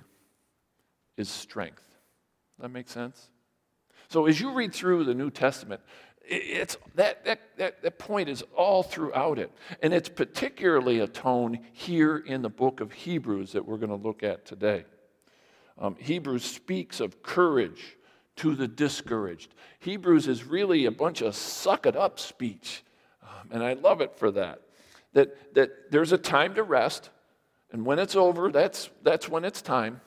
is 1.16 1.28
strength. 1.28 1.82
That 2.60 2.70
makes 2.70 2.92
sense? 2.92 3.28
So 4.08 4.26
as 4.26 4.40
you 4.40 4.52
read 4.52 4.72
through 4.72 5.04
the 5.04 5.14
New 5.14 5.30
Testament, 5.30 5.80
it's 6.24 6.76
that, 6.94 7.24
that, 7.24 7.40
that, 7.56 7.82
that 7.82 7.98
point 7.98 8.28
is 8.28 8.42
all 8.54 8.82
throughout 8.82 9.38
it. 9.38 9.50
And 9.82 9.94
it's 9.94 10.08
particularly 10.08 11.00
a 11.00 11.06
tone 11.06 11.60
here 11.72 12.18
in 12.18 12.42
the 12.42 12.50
book 12.50 12.80
of 12.80 12.92
Hebrews 12.92 13.52
that 13.52 13.66
we're 13.66 13.78
going 13.78 13.88
to 13.90 14.06
look 14.06 14.22
at 14.22 14.44
today. 14.44 14.84
Um, 15.78 15.96
Hebrews 15.98 16.44
speaks 16.44 17.00
of 17.00 17.22
courage 17.22 17.96
to 18.36 18.54
the 18.54 18.68
discouraged. 18.68 19.54
Hebrews 19.80 20.26
is 20.26 20.44
really 20.44 20.86
a 20.86 20.90
bunch 20.90 21.22
of 21.22 21.34
suck 21.34 21.86
it 21.86 21.96
up 21.96 22.18
speech. 22.18 22.84
Um, 23.22 23.48
and 23.52 23.62
I 23.62 23.74
love 23.74 24.00
it 24.00 24.16
for 24.16 24.30
that. 24.32 24.62
That, 25.14 25.54
that 25.54 25.90
there's 25.90 26.12
a 26.12 26.18
time 26.18 26.54
to 26.54 26.62
rest, 26.62 27.10
and 27.72 27.86
when 27.86 27.98
it's 27.98 28.14
over, 28.14 28.52
that's, 28.52 28.90
that's 29.02 29.28
when 29.28 29.44
it's 29.44 29.62
time. 29.62 30.00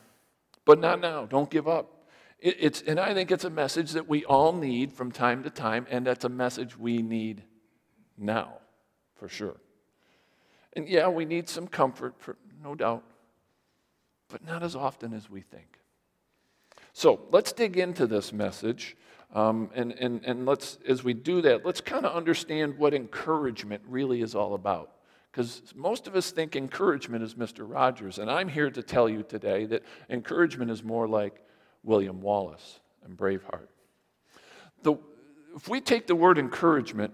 But 0.66 0.80
not 0.80 1.02
now. 1.02 1.26
Don't 1.26 1.50
give 1.50 1.68
up. 1.68 2.01
It, 2.42 2.58
it's, 2.60 2.82
and 2.82 3.00
I 3.00 3.14
think 3.14 3.32
it's 3.32 3.46
a 3.46 3.50
message 3.50 3.92
that 3.92 4.10
we 4.10 4.26
all 4.26 4.52
need 4.52 4.92
from 4.92 5.12
time 5.12 5.44
to 5.44 5.50
time, 5.50 5.86
and 5.90 6.06
that's 6.06 6.26
a 6.26 6.30
message 6.30 6.78
we 6.78 7.02
need 7.02 7.44
now, 8.18 8.56
for 9.16 9.30
sure. 9.30 9.58
And 10.74 10.90
yeah, 10.90 11.08
we 11.08 11.26
need 11.26 11.48
some 11.48 11.68
comfort, 11.68 12.16
for, 12.18 12.36
no 12.64 12.76
doubt, 12.76 13.04
but 14.30 14.46
not 14.46 14.64
as 14.64 14.76
often 14.76 15.14
as 15.14 15.30
we 15.30 15.42
think. 15.42 15.80
So 16.94 17.22
let's 17.32 17.54
dig 17.54 17.78
into 17.78 18.08
this 18.08 18.34
message. 18.34 18.98
Um, 19.34 19.70
and, 19.74 19.94
and, 19.94 20.22
and 20.26 20.46
let's, 20.46 20.78
as 20.88 21.04
we 21.04 21.14
do 21.14 21.42
that, 21.44 21.66
let's 21.66 21.80
kind 21.80 22.06
of 22.06 22.16
understand 22.16 22.78
what 22.78 22.94
encouragement 22.94 23.82
really 23.88 24.22
is 24.22 24.36
all 24.36 24.56
about. 24.56 24.92
Because 25.32 25.62
most 25.74 26.08
of 26.08 26.16
us 26.18 26.32
think 26.32 26.58
encouragement 26.58 27.24
is 27.24 27.36
Mr. 27.36 27.60
Rogers. 27.60 28.18
And 28.18 28.30
I'm 28.30 28.50
here 28.50 28.70
to 28.70 28.84
tell 28.84 29.08
you 29.08 29.24
today 29.24 29.66
that 29.68 29.84
encouragement 30.10 30.70
is 30.70 30.84
more 30.84 31.08
like 31.08 31.42
William 31.84 32.22
Wallace 32.22 32.80
and 33.04 33.18
Braveheart. 33.18 33.68
The, 34.84 34.96
if 35.56 35.68
we 35.68 35.82
take 35.82 36.08
the 36.08 36.16
word 36.16 36.38
encouragement, 36.38 37.14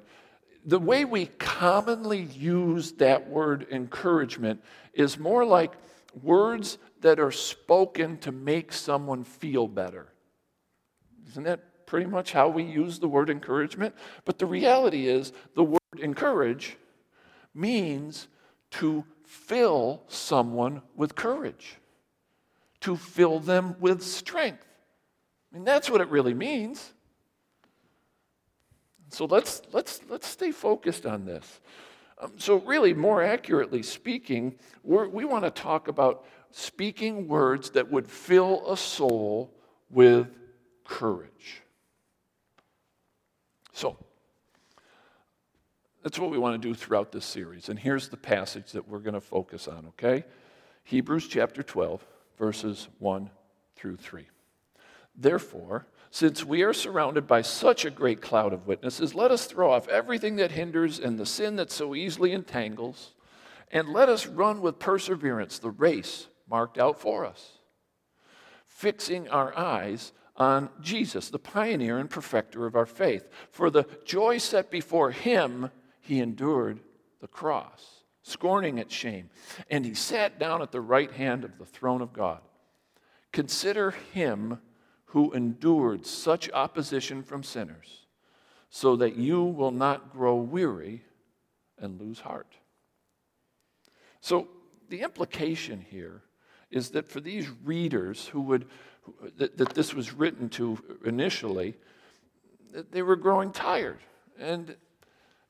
the 0.65 0.79
way 0.79 1.05
we 1.05 1.27
commonly 1.37 2.21
use 2.21 2.91
that 2.93 3.29
word 3.29 3.67
encouragement 3.71 4.61
is 4.93 5.17
more 5.17 5.45
like 5.45 5.73
words 6.21 6.77
that 7.01 7.19
are 7.19 7.31
spoken 7.31 8.17
to 8.17 8.31
make 8.31 8.73
someone 8.73 9.23
feel 9.23 9.67
better. 9.67 10.07
Isn't 11.29 11.43
that 11.43 11.85
pretty 11.85 12.05
much 12.05 12.33
how 12.33 12.49
we 12.49 12.63
use 12.63 12.99
the 12.99 13.07
word 13.07 13.29
encouragement? 13.29 13.95
But 14.25 14.39
the 14.39 14.45
reality 14.45 15.07
is, 15.07 15.31
the 15.55 15.63
word 15.63 15.79
encourage 15.99 16.77
means 17.53 18.27
to 18.71 19.05
fill 19.23 20.03
someone 20.07 20.81
with 20.95 21.15
courage 21.15 21.77
to 22.81 22.95
fill 22.95 23.39
them 23.39 23.75
with 23.79 24.03
strength. 24.03 24.65
I 25.51 25.55
mean, 25.55 25.65
that's 25.65 25.89
what 25.89 26.01
it 26.01 26.09
really 26.09 26.33
means. 26.33 26.93
So 29.09 29.25
let's, 29.25 29.61
let's, 29.71 30.01
let's 30.09 30.27
stay 30.27 30.51
focused 30.51 31.05
on 31.05 31.25
this. 31.25 31.61
Um, 32.19 32.33
so, 32.37 32.57
really, 32.61 32.93
more 32.93 33.21
accurately 33.21 33.83
speaking, 33.83 34.55
we 34.83 35.23
want 35.23 35.43
to 35.43 35.51
talk 35.51 35.87
about 35.87 36.25
speaking 36.51 37.27
words 37.27 37.69
that 37.71 37.91
would 37.91 38.07
fill 38.07 38.71
a 38.71 38.75
soul 38.75 39.53
with 39.89 40.27
courage. 40.83 41.61
So, 43.71 43.97
that's 46.01 46.17
what 46.17 46.31
we 46.31 46.39
want 46.39 46.59
to 46.59 46.67
do 46.67 46.73
throughout 46.73 47.11
this 47.11 47.25
series. 47.25 47.69
And 47.69 47.77
here's 47.77 48.09
the 48.09 48.17
passage 48.17 48.71
that 48.71 48.87
we're 48.87 48.99
going 48.99 49.13
to 49.13 49.21
focus 49.21 49.67
on, 49.67 49.85
okay? 49.89 50.23
Hebrews 50.85 51.27
chapter 51.27 51.61
12 51.61 52.03
verses 52.37 52.87
1 52.99 53.29
through 53.75 53.97
3. 53.97 54.27
Therefore, 55.15 55.87
since 56.11 56.43
we 56.43 56.63
are 56.63 56.73
surrounded 56.73 57.27
by 57.27 57.41
such 57.41 57.83
a 57.83 57.91
great 57.91 58.21
cloud 58.21 58.53
of 58.53 58.67
witnesses, 58.67 59.13
let 59.13 59.31
us 59.31 59.45
throw 59.45 59.71
off 59.71 59.87
everything 59.87 60.37
that 60.37 60.51
hinders 60.51 60.99
and 60.99 61.19
the 61.19 61.25
sin 61.25 61.55
that 61.57 61.71
so 61.71 61.95
easily 61.95 62.31
entangles, 62.31 63.13
and 63.71 63.89
let 63.89 64.07
us 64.09 64.27
run 64.27 64.61
with 64.61 64.79
perseverance 64.79 65.59
the 65.59 65.71
race 65.71 66.27
marked 66.49 66.77
out 66.77 66.99
for 66.99 67.25
us, 67.25 67.59
fixing 68.65 69.27
our 69.29 69.55
eyes 69.57 70.13
on 70.37 70.69
Jesus, 70.79 71.29
the 71.29 71.39
pioneer 71.39 71.97
and 71.97 72.09
perfecter 72.09 72.65
of 72.65 72.75
our 72.75 72.85
faith. 72.85 73.27
For 73.49 73.69
the 73.69 73.87
joy 74.05 74.37
set 74.37 74.69
before 74.69 75.11
him, 75.11 75.71
he 75.99 76.19
endured 76.19 76.79
the 77.19 77.27
cross 77.27 77.96
scorning 78.27 78.77
its 78.77 78.93
shame. 78.93 79.29
And 79.69 79.85
he 79.85 79.93
sat 79.93 80.39
down 80.39 80.61
at 80.61 80.71
the 80.71 80.81
right 80.81 81.11
hand 81.11 81.43
of 81.43 81.57
the 81.57 81.65
throne 81.65 82.01
of 82.01 82.13
God. 82.13 82.41
Consider 83.31 83.91
him 84.13 84.59
who 85.11 85.31
endured 85.31 86.05
such 86.05 86.51
opposition 86.51 87.23
from 87.23 87.43
sinners, 87.43 88.05
so 88.69 88.95
that 88.97 89.15
you 89.15 89.43
will 89.43 89.71
not 89.71 90.11
grow 90.11 90.35
weary 90.35 91.03
and 91.79 91.99
lose 91.99 92.19
heart. 92.19 92.53
So, 94.19 94.49
the 94.89 95.01
implication 95.01 95.85
here 95.89 96.23
is 96.71 96.89
that 96.91 97.07
for 97.07 97.19
these 97.19 97.47
readers 97.63 98.27
who 98.27 98.41
would, 98.41 98.67
that, 99.37 99.57
that 99.57 99.69
this 99.69 99.93
was 99.93 100.13
written 100.13 100.49
to 100.49 100.77
initially, 101.05 101.75
that 102.73 102.91
they 102.91 103.01
were 103.01 103.15
growing 103.15 103.51
tired. 103.51 103.99
And, 104.37 104.75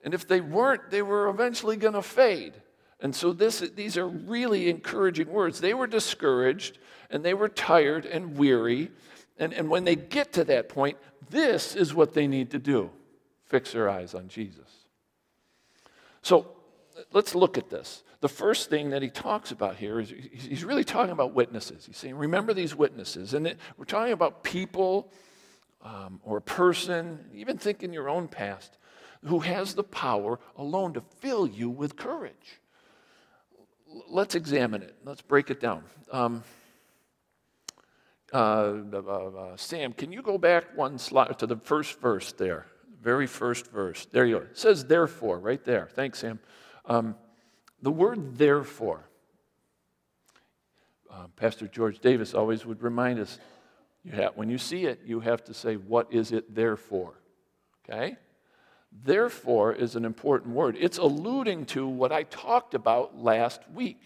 and 0.03 0.13
if 0.13 0.27
they 0.27 0.41
weren't, 0.41 0.89
they 0.91 1.01
were 1.01 1.29
eventually 1.29 1.77
going 1.77 1.93
to 1.93 2.01
fade. 2.01 2.53
And 2.99 3.15
so 3.15 3.31
this, 3.31 3.59
these 3.59 3.97
are 3.97 4.07
really 4.07 4.69
encouraging 4.69 5.29
words. 5.29 5.59
They 5.59 5.73
were 5.73 5.87
discouraged 5.87 6.79
and 7.09 7.23
they 7.23 7.33
were 7.33 7.49
tired 7.49 8.05
and 8.05 8.37
weary. 8.37 8.91
And, 9.37 9.53
and 9.53 9.69
when 9.69 9.83
they 9.83 9.95
get 9.95 10.33
to 10.33 10.43
that 10.45 10.67
point, 10.69 10.97
this 11.29 11.75
is 11.75 11.93
what 11.93 12.13
they 12.13 12.27
need 12.27 12.51
to 12.51 12.59
do 12.59 12.89
fix 13.45 13.71
their 13.71 13.89
eyes 13.89 14.13
on 14.13 14.27
Jesus. 14.27 14.69
So 16.21 16.51
let's 17.13 17.33
look 17.33 17.57
at 17.57 17.69
this. 17.69 18.03
The 18.19 18.27
first 18.27 18.69
thing 18.69 18.89
that 18.89 19.01
he 19.01 19.09
talks 19.09 19.51
about 19.51 19.77
here 19.77 20.01
is 20.01 20.11
he's 20.33 20.65
really 20.65 20.83
talking 20.83 21.13
about 21.13 21.33
witnesses. 21.33 21.85
He's 21.85 21.95
saying, 21.95 22.15
remember 22.15 22.53
these 22.53 22.75
witnesses. 22.75 23.33
And 23.33 23.47
it, 23.47 23.57
we're 23.77 23.85
talking 23.85 24.11
about 24.11 24.43
people 24.43 25.13
um, 25.81 26.19
or 26.25 26.37
a 26.37 26.41
person, 26.41 27.19
even 27.33 27.57
think 27.57 27.83
in 27.83 27.93
your 27.93 28.09
own 28.09 28.27
past, 28.27 28.77
who 29.23 29.39
has 29.39 29.75
the 29.75 29.83
power 29.83 30.39
alone 30.57 30.93
to 30.93 31.01
fill 31.19 31.47
you 31.47 31.69
with 31.69 31.95
courage 31.95 32.59
let's 34.09 34.35
examine 34.35 34.81
it. 34.81 34.95
Let's 35.03 35.21
break 35.21 35.49
it 35.49 35.59
down. 35.59 35.83
Um, 36.11 36.43
uh, 38.33 38.73
uh, 38.93 38.97
uh, 38.97 39.57
Sam, 39.57 39.93
can 39.93 40.11
you 40.11 40.21
go 40.21 40.37
back 40.37 40.75
one 40.75 40.97
slide 40.97 41.39
to 41.39 41.47
the 41.47 41.57
first 41.57 41.99
verse 41.99 42.33
there? 42.33 42.65
Very 43.01 43.27
first 43.27 43.71
verse. 43.71 44.07
There 44.11 44.25
you 44.25 44.39
go. 44.39 44.41
It 44.43 44.57
says 44.57 44.85
therefore 44.85 45.39
right 45.39 45.63
there. 45.63 45.87
Thanks, 45.93 46.19
Sam. 46.19 46.39
Um, 46.85 47.15
the 47.81 47.91
word 47.91 48.37
therefore. 48.37 49.07
Uh, 51.09 51.27
Pastor 51.35 51.67
George 51.67 51.99
Davis 51.99 52.33
always 52.33 52.65
would 52.65 52.81
remind 52.81 53.19
us 53.19 53.39
you 54.03 54.11
have, 54.11 54.35
when 54.35 54.49
you 54.49 54.57
see 54.57 54.85
it, 54.85 55.01
you 55.05 55.19
have 55.19 55.43
to 55.45 55.53
say, 55.53 55.75
What 55.75 56.13
is 56.13 56.31
it 56.31 56.53
there 56.53 56.75
for? 56.75 57.13
Okay? 57.89 58.17
Therefore 58.91 59.73
is 59.73 59.95
an 59.95 60.05
important 60.05 60.53
word. 60.53 60.75
It's 60.79 60.97
alluding 60.97 61.65
to 61.67 61.87
what 61.87 62.11
I 62.11 62.23
talked 62.23 62.73
about 62.73 63.17
last 63.17 63.61
week. 63.73 64.01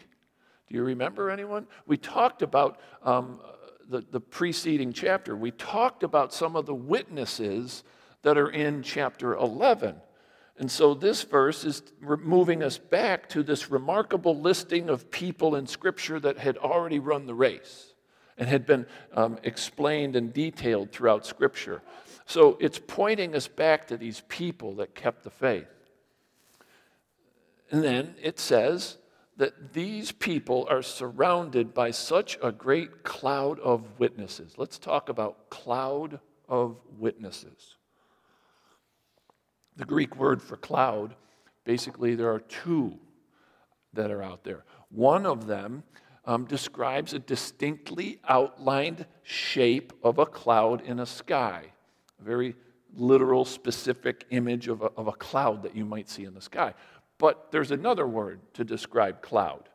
Do 0.68 0.76
you 0.76 0.84
remember 0.84 1.30
anyone? 1.30 1.68
We 1.86 1.98
talked 1.98 2.42
about 2.42 2.80
um, 3.04 3.40
the, 3.90 4.02
the 4.10 4.20
preceding 4.22 4.94
chapter. 4.94 5.36
We 5.36 5.52
talked 5.52 6.04
about 6.04 6.34
some 6.34 6.56
of 6.56 6.66
the 6.66 6.76
witnesses 6.76 7.84
that 8.24 8.38
are 8.38 8.50
in 8.50 8.84
chapter 8.84 9.36
11. 9.36 9.96
And 10.58 10.70
so 10.70 10.94
this 10.94 11.24
verse 11.24 11.66
is 11.66 11.82
moving 12.00 12.62
us 12.64 12.78
back 12.78 13.28
to 13.30 13.44
this 13.44 13.72
remarkable 13.72 14.40
listing 14.40 14.90
of 14.90 15.10
people 15.10 15.56
in 15.56 15.66
Scripture 15.66 16.20
that 16.20 16.38
had 16.38 16.58
already 16.58 17.00
run 17.00 17.26
the 17.26 17.34
race 17.34 17.94
and 18.38 18.48
had 18.48 18.66
been 18.66 18.86
um, 19.14 19.40
explained 19.44 20.16
and 20.16 20.32
detailed 20.34 20.92
throughout 20.92 21.26
Scripture. 21.26 21.82
So 22.32 22.56
it's 22.62 22.80
pointing 22.80 23.36
us 23.36 23.50
back 23.50 23.88
to 23.88 23.98
these 23.98 24.24
people 24.30 24.76
that 24.76 24.96
kept 24.96 25.26
the 25.26 25.30
faith. 25.30 25.68
And 27.70 27.84
then 27.84 28.16
it 28.22 28.40
says 28.40 29.00
that 29.36 29.74
these 29.74 30.14
people 30.14 30.66
are 30.70 30.82
surrounded 30.82 31.74
by 31.74 31.92
such 31.92 32.40
a 32.42 32.54
great 32.54 33.04
cloud 33.04 33.60
of 33.60 34.00
witnesses. 34.00 34.54
Let's 34.56 34.80
talk 34.80 35.10
about 35.10 35.50
cloud 35.50 36.22
of 36.48 36.78
witnesses. 36.98 37.76
The 39.76 39.84
Greek 39.84 40.16
word 40.16 40.42
for 40.42 40.56
cloud, 40.56 41.16
basically, 41.66 42.16
there 42.16 42.32
are 42.32 42.40
two 42.40 42.98
that 43.92 44.10
are 44.10 44.24
out 44.24 44.46
there. 44.46 44.64
One 44.88 45.26
of 45.26 45.48
them 45.48 45.84
um, 46.24 46.46
describes 46.46 47.14
a 47.14 47.20
distinctly 47.20 48.22
outlined 48.26 49.06
shape 49.22 49.92
of 50.02 50.18
a 50.18 50.26
cloud 50.26 50.80
in 50.80 50.98
a 51.02 51.06
sky, 51.06 51.74
a 52.22 52.24
very 52.24 52.56
literal, 52.96 53.46
specific 53.46 54.26
image 54.30 54.68
of 54.68 54.82
a, 54.82 54.92
of 54.98 55.08
a 55.08 55.14
cloud 55.14 55.64
that 55.64 55.76
you 55.76 55.86
might 55.86 56.10
see 56.10 56.26
in 56.26 56.34
the 56.34 56.42
sky. 56.42 56.74
But 57.18 57.52
there's 57.52 57.72
another 57.72 58.08
word 58.08 58.42
to 58.56 58.64
describe 58.64 59.22
cloud. 59.22 59.70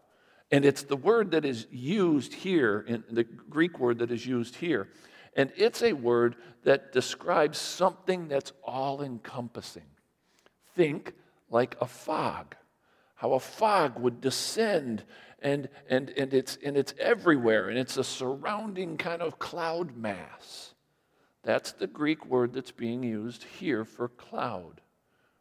And 0.51 0.65
it's 0.65 0.83
the 0.83 0.97
word 0.97 1.33
that 1.33 1.45
is 1.45 1.67
used 1.71 2.33
here, 2.33 2.85
in 2.87 3.05
the 3.11 3.25
Greek 3.25 3.79
word 3.79 3.99
that 3.99 4.11
is 4.11 4.27
used 4.27 4.57
here. 4.57 4.89
And 5.35 5.53
it's 5.57 5.83
a 5.83 5.93
word 5.93 6.37
that 6.65 6.93
describes 6.93 7.59
something 7.59 8.29
that's 8.29 8.53
all 8.63 9.03
encompassing. 9.03 9.87
Think 10.75 11.15
like 11.51 11.77
a 11.81 11.87
fog, 11.87 12.55
how 13.15 13.33
a 13.33 13.41
fog 13.41 13.99
would 13.99 14.21
descend 14.21 15.05
and, 15.41 15.69
and, 15.89 16.11
and, 16.11 16.33
it's, 16.33 16.59
and 16.65 16.77
it's 16.77 16.95
everywhere, 16.99 17.69
and 17.69 17.79
it's 17.79 17.97
a 17.97 18.05
surrounding 18.05 18.97
kind 18.97 19.21
of 19.21 19.39
cloud 19.39 19.97
mass. 19.97 20.75
That's 21.47 21.71
the 21.71 21.87
Greek 21.87 22.27
word 22.27 22.53
that's 22.53 22.73
being 22.73 23.05
used 23.05 23.45
here 23.45 23.85
for 23.85 24.09
cloud. 24.09 24.81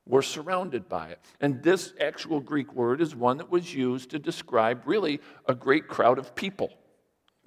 We're 0.05 0.21
surrounded 0.21 0.87
by 0.87 1.07
it. 1.09 1.19
And 1.41 1.63
this 1.63 1.93
actual 1.99 2.39
Greek 2.39 2.75
word 2.75 3.01
is 3.01 3.15
one 3.15 3.37
that 3.37 3.49
was 3.49 3.73
used 3.73 4.11
to 4.11 4.19
describe 4.19 4.83
really 4.85 5.19
a 5.47 5.55
great 5.55 5.87
crowd 5.87 6.19
of 6.19 6.35
people. 6.35 6.71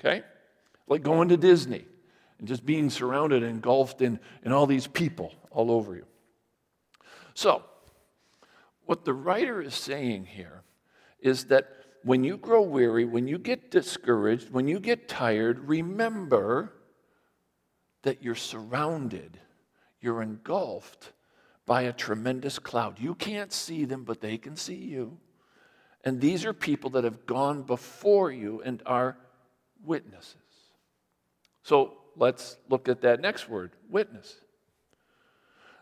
Okay? 0.00 0.24
Like 0.88 1.04
going 1.04 1.28
to 1.28 1.36
Disney 1.36 1.84
and 2.40 2.48
just 2.48 2.66
being 2.66 2.90
surrounded, 2.90 3.44
and 3.44 3.50
engulfed 3.52 4.02
in, 4.02 4.18
in 4.44 4.52
all 4.52 4.66
these 4.66 4.88
people 4.88 5.32
all 5.52 5.70
over 5.70 5.94
you. 5.94 6.06
So, 7.34 7.62
what 8.86 9.04
the 9.04 9.14
writer 9.14 9.62
is 9.62 9.74
saying 9.74 10.26
here 10.26 10.62
is 11.20 11.44
that 11.46 11.68
when 12.02 12.24
you 12.24 12.36
grow 12.36 12.62
weary, 12.62 13.04
when 13.04 13.28
you 13.28 13.38
get 13.38 13.70
discouraged, 13.70 14.50
when 14.50 14.66
you 14.66 14.80
get 14.80 15.08
tired, 15.08 15.68
remember 15.68 16.72
that 18.02 18.22
you're 18.22 18.34
surrounded, 18.34 19.38
you're 20.00 20.22
engulfed 20.22 21.12
by 21.66 21.82
a 21.82 21.92
tremendous 21.92 22.58
cloud. 22.58 22.98
You 22.98 23.14
can't 23.14 23.52
see 23.52 23.84
them, 23.84 24.04
but 24.04 24.20
they 24.20 24.38
can 24.38 24.56
see 24.56 24.74
you. 24.74 25.18
And 26.04 26.20
these 26.20 26.44
are 26.44 26.52
people 26.52 26.90
that 26.90 27.04
have 27.04 27.26
gone 27.26 27.62
before 27.62 28.30
you 28.30 28.62
and 28.64 28.82
are 28.86 29.18
witnesses. 29.84 30.36
So 31.62 31.98
let's 32.16 32.56
look 32.68 32.88
at 32.88 33.02
that 33.02 33.20
next 33.20 33.48
word 33.48 33.72
witness. 33.90 34.36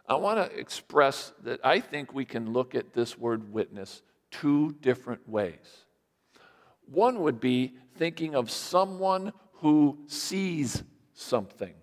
I 0.09 0.15
want 0.15 0.39
to 0.39 0.59
express 0.59 1.33
that 1.43 1.61
I 1.65 1.81
think 1.81 2.13
we 2.13 2.25
can 2.25 2.53
look 2.53 2.75
at 2.75 2.93
this 2.93 3.19
word 3.19 3.53
witness 3.53 4.03
two 4.31 4.77
different 4.81 5.29
ways. 5.29 5.85
One 6.87 7.21
would 7.21 7.41
be 7.41 7.75
thinking 7.97 8.35
of 8.35 8.51
someone 8.51 9.33
who 9.55 9.99
sees 10.07 10.83
something. 11.15 11.75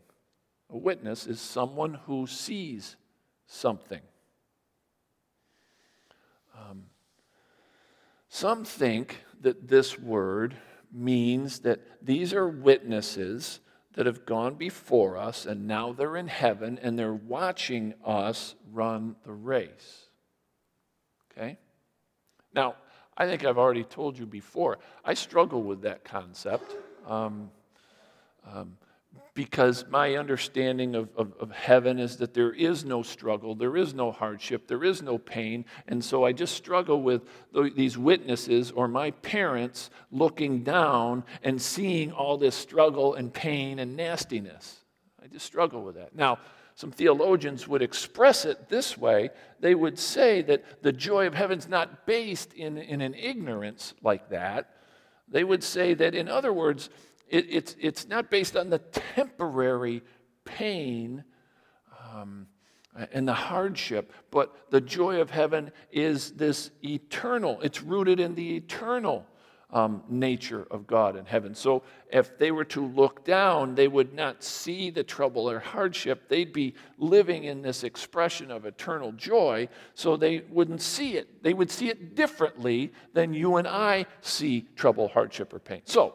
A 0.74 0.77
witness 0.77 1.27
is 1.27 1.39
someone 1.39 2.00
who 2.08 2.25
sees 2.25 2.96
something. 3.46 4.01
Um, 6.58 6.86
some 8.27 8.66
think 8.66 9.24
that 9.42 9.68
this 9.68 10.00
word 10.00 10.55
means 10.92 11.59
that 11.59 11.79
these 12.01 12.33
are 12.33 12.48
witnesses 12.48 13.59
that 13.94 14.07
have 14.07 14.25
gone 14.25 14.55
before 14.55 15.16
us 15.16 15.46
and 15.46 15.68
now 15.68 15.94
they're 15.94 16.18
in 16.18 16.27
heaven 16.27 16.79
and 16.81 16.98
they're 16.98 17.14
watching 17.14 17.94
us 18.03 18.55
run 18.72 19.16
the 19.24 19.31
race. 19.31 20.07
Okay? 21.31 21.59
Now, 22.55 22.75
I 23.16 23.27
think 23.27 23.46
I've 23.46 23.59
already 23.59 23.83
told 23.83 24.18
you 24.18 24.25
before, 24.25 24.79
I 25.05 25.14
struggle 25.14 25.62
with 25.62 25.83
that 25.83 26.03
concept. 26.03 26.75
Um, 27.05 27.51
um, 28.51 28.77
because 29.33 29.85
my 29.89 30.15
understanding 30.15 30.96
of, 30.96 31.09
of, 31.15 31.33
of, 31.39 31.50
heaven 31.51 31.98
is 31.98 32.17
that 32.17 32.35
there 32.35 32.53
is 32.53 32.85
no 32.85 33.01
struggle, 33.01 33.55
there 33.55 33.75
is 33.75 33.93
no 33.93 34.11
hardship, 34.11 34.67
there 34.67 34.83
is 34.83 35.01
no 35.01 35.17
pain. 35.17 35.65
And 35.87 36.03
so 36.03 36.24
I 36.24 36.33
just 36.33 36.55
struggle 36.55 37.01
with 37.01 37.24
these 37.75 37.98
witnesses 37.98 38.72
or 38.72 38.87
my 38.87 39.11
parents 39.11 39.89
looking 40.11 40.63
down 40.63 41.24
and 41.41 41.59
seeing 41.59 42.11
all 42.11 42.37
this 42.37 42.55
struggle 42.55 43.15
and 43.15 43.33
pain 43.33 43.79
and 43.79 43.96
nastiness. 43.96 44.81
I 45.22 45.27
just 45.27 45.46
struggle 45.46 45.81
with 45.81 45.96
that. 45.96 46.15
Now, 46.15 46.37
some 46.75 46.91
theologians 46.91 47.67
would 47.67 47.81
express 47.81 48.46
it 48.46 48.69
this 48.69 48.98
way 48.98 49.29
they 49.59 49.75
would 49.75 49.98
say 49.98 50.41
that 50.43 50.83
the 50.83 50.91
joy 50.91 51.27
of 51.27 51.33
heaven's 51.33 51.67
not 51.67 52.05
based 52.05 52.53
in, 52.53 52.77
in 52.77 53.01
an 53.01 53.13
ignorance 53.15 53.93
like 54.03 54.29
that. 54.29 54.69
They 55.27 55.43
would 55.43 55.63
say 55.63 55.93
that, 55.96 56.13
in 56.13 56.27
other 56.27 56.51
words, 56.51 56.89
it, 57.33 57.48
it's, 57.50 57.75
it's 57.79 58.07
not 58.07 58.29
based 58.29 58.55
on 58.55 58.69
the 58.69 58.77
temporary 59.15 60.03
pain 60.46 61.24
um, 62.13 62.46
and 63.11 63.27
the 63.27 63.33
hardship, 63.33 64.13
but 64.29 64.69
the 64.69 64.79
joy 64.79 65.19
of 65.19 65.31
heaven 65.31 65.72
is 65.91 66.33
this 66.33 66.69
eternal. 66.83 67.59
It's 67.61 67.81
rooted 67.81 68.19
in 68.19 68.35
the 68.35 68.55
eternal 68.55 69.25
um, 69.72 70.03
nature 70.07 70.67
of 70.69 70.85
God 70.85 71.15
in 71.15 71.25
heaven. 71.25 71.55
So 71.55 71.81
if 72.11 72.37
they 72.37 72.51
were 72.51 72.65
to 72.65 72.85
look 72.85 73.25
down, 73.25 73.74
they 73.74 73.87
would 73.87 74.13
not 74.13 74.43
see 74.43 74.91
the 74.91 75.03
trouble 75.03 75.50
or 75.50 75.57
hardship. 75.57 76.29
They'd 76.29 76.53
be 76.53 76.75
living 77.00 77.46
in 77.46 77.63
this 77.63 77.83
expression 77.83 78.51
of 78.51 78.67
eternal 78.67 79.11
joy, 79.13 79.69
so 79.96 80.15
they 80.15 80.43
wouldn't 80.51 80.83
see 80.83 81.17
it. 81.17 81.41
They 81.41 81.55
would 81.55 81.72
see 81.72 81.89
it 81.89 82.13
differently 82.13 82.93
than 83.13 83.33
you 83.33 83.55
and 83.55 83.67
I 83.67 84.05
see 84.22 84.67
trouble, 84.75 85.07
hardship, 85.07 85.51
or 85.51 85.57
pain. 85.57 85.81
So 85.85 86.13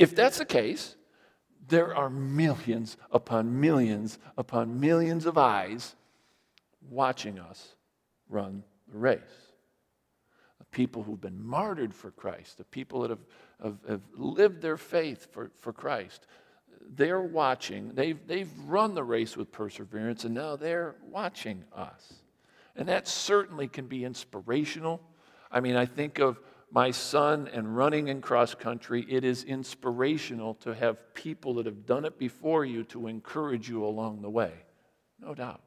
if 0.00 0.16
that's 0.16 0.38
the 0.38 0.46
case, 0.46 0.96
there 1.68 1.94
are 1.94 2.08
millions 2.08 2.96
upon 3.12 3.60
millions 3.60 4.18
upon 4.36 4.80
millions 4.80 5.26
of 5.26 5.36
eyes 5.38 5.94
watching 6.88 7.38
us 7.38 7.74
run 8.28 8.64
the 8.90 8.98
race. 8.98 9.20
The 10.58 10.64
people 10.64 11.02
who've 11.02 11.20
been 11.20 11.44
martyred 11.44 11.92
for 11.94 12.10
Christ, 12.10 12.56
the 12.56 12.64
people 12.64 13.02
that 13.02 13.10
have, 13.10 13.26
have, 13.62 13.78
have 13.86 14.00
lived 14.16 14.62
their 14.62 14.78
faith 14.78 15.28
for, 15.32 15.50
for 15.60 15.72
Christ, 15.72 16.26
they're 16.96 17.20
watching. 17.20 17.94
They've, 17.94 18.18
they've 18.26 18.50
run 18.66 18.94
the 18.94 19.04
race 19.04 19.36
with 19.36 19.52
perseverance, 19.52 20.24
and 20.24 20.34
now 20.34 20.56
they're 20.56 20.96
watching 21.08 21.64
us. 21.74 22.14
And 22.74 22.88
that 22.88 23.06
certainly 23.06 23.68
can 23.68 23.86
be 23.86 24.04
inspirational. 24.04 25.02
I 25.52 25.60
mean, 25.60 25.76
I 25.76 25.84
think 25.84 26.18
of 26.20 26.40
my 26.70 26.90
son 26.90 27.48
and 27.52 27.76
running 27.76 28.08
in 28.08 28.20
cross 28.20 28.54
country, 28.54 29.04
it 29.08 29.24
is 29.24 29.44
inspirational 29.44 30.54
to 30.54 30.74
have 30.74 31.14
people 31.14 31.54
that 31.54 31.66
have 31.66 31.84
done 31.84 32.04
it 32.04 32.18
before 32.18 32.64
you 32.64 32.84
to 32.84 33.08
encourage 33.08 33.68
you 33.68 33.84
along 33.84 34.22
the 34.22 34.30
way. 34.30 34.52
No 35.20 35.34
doubt. 35.34 35.60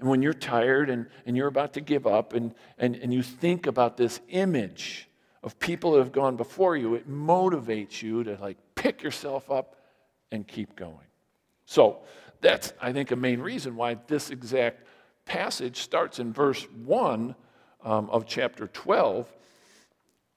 And 0.00 0.08
when 0.08 0.22
you're 0.22 0.32
tired 0.32 0.90
and, 0.90 1.06
and 1.26 1.36
you're 1.36 1.46
about 1.46 1.74
to 1.74 1.80
give 1.80 2.06
up 2.06 2.32
and, 2.32 2.54
and, 2.78 2.96
and 2.96 3.12
you 3.12 3.22
think 3.22 3.66
about 3.66 3.96
this 3.96 4.20
image 4.28 5.08
of 5.42 5.58
people 5.58 5.92
that 5.92 5.98
have 5.98 6.12
gone 6.12 6.36
before 6.36 6.76
you, 6.76 6.94
it 6.94 7.08
motivates 7.08 8.02
you 8.02 8.24
to 8.24 8.36
like 8.40 8.56
pick 8.74 9.02
yourself 9.02 9.50
up 9.50 9.76
and 10.32 10.46
keep 10.48 10.74
going. 10.74 10.96
So 11.66 11.98
that's, 12.40 12.72
I 12.80 12.92
think, 12.92 13.10
a 13.10 13.16
main 13.16 13.40
reason 13.40 13.76
why 13.76 13.98
this 14.06 14.30
exact 14.30 14.86
passage 15.26 15.82
starts 15.82 16.18
in 16.18 16.32
verse 16.32 16.66
1 16.84 17.34
um, 17.84 18.10
of 18.10 18.26
chapter 18.26 18.66
12, 18.66 19.32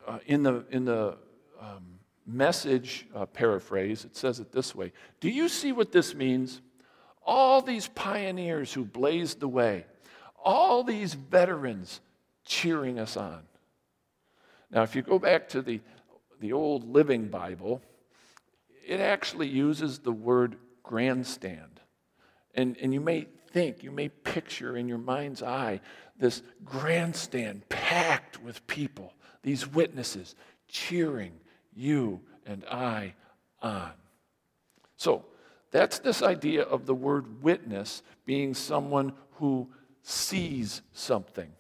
uh, 0.08 0.20
in 0.26 0.44
the, 0.44 0.66
in 0.70 0.86
the 0.86 1.18
um, 1.60 2.00
message 2.26 3.06
uh, 3.16 3.26
paraphrase, 3.26 4.06
it 4.06 4.16
says 4.16 4.40
it 4.40 4.52
this 4.52 4.76
way 4.76 4.92
Do 5.20 5.30
you 5.30 5.50
see 5.50 5.72
what 5.72 5.92
this 5.92 6.14
means? 6.14 6.62
All 7.26 7.62
these 7.62 7.88
pioneers 7.88 8.74
who 8.74 8.84
blazed 8.84 9.40
the 9.40 9.48
way, 9.48 9.86
all 10.44 10.84
these 10.84 11.14
veterans 11.14 12.02
cheering 12.46 13.00
us 13.00 13.16
on. 13.16 13.44
Now, 14.70 14.84
if 14.84 14.96
you 14.96 15.02
go 15.02 15.20
back 15.20 15.48
to 15.50 15.62
the, 15.62 15.80
the 16.42 16.52
old 16.52 16.92
Living 16.92 17.28
Bible, 17.30 17.82
it 18.86 19.00
actually 19.00 19.48
uses 19.48 20.00
the 20.00 20.12
word 20.12 20.58
grandstand. 20.82 21.80
And, 22.56 22.76
and 22.82 22.94
you 22.94 23.00
may 23.00 23.28
think, 23.54 23.84
you 23.84 23.92
may 23.92 24.10
picture 24.10 24.76
in 24.76 24.90
your 24.90 24.98
mind's 24.98 25.42
eye 25.42 25.80
this 26.18 26.44
grandstand 26.66 27.70
packed 27.70 28.44
with 28.44 28.66
people, 28.68 29.14
these 29.42 29.66
witnesses 29.68 30.36
cheering 30.68 31.34
you 31.74 32.20
and 32.46 32.66
I 32.66 33.14
on. 33.62 33.92
So, 34.98 35.26
That's 35.74 35.98
this 35.98 36.22
idea 36.22 36.62
of 36.62 36.86
the 36.86 36.94
word 36.94 37.42
witness 37.42 38.04
being 38.26 38.54
someone 38.54 39.14
who 39.34 39.70
sees 40.04 40.84
something. 40.94 41.52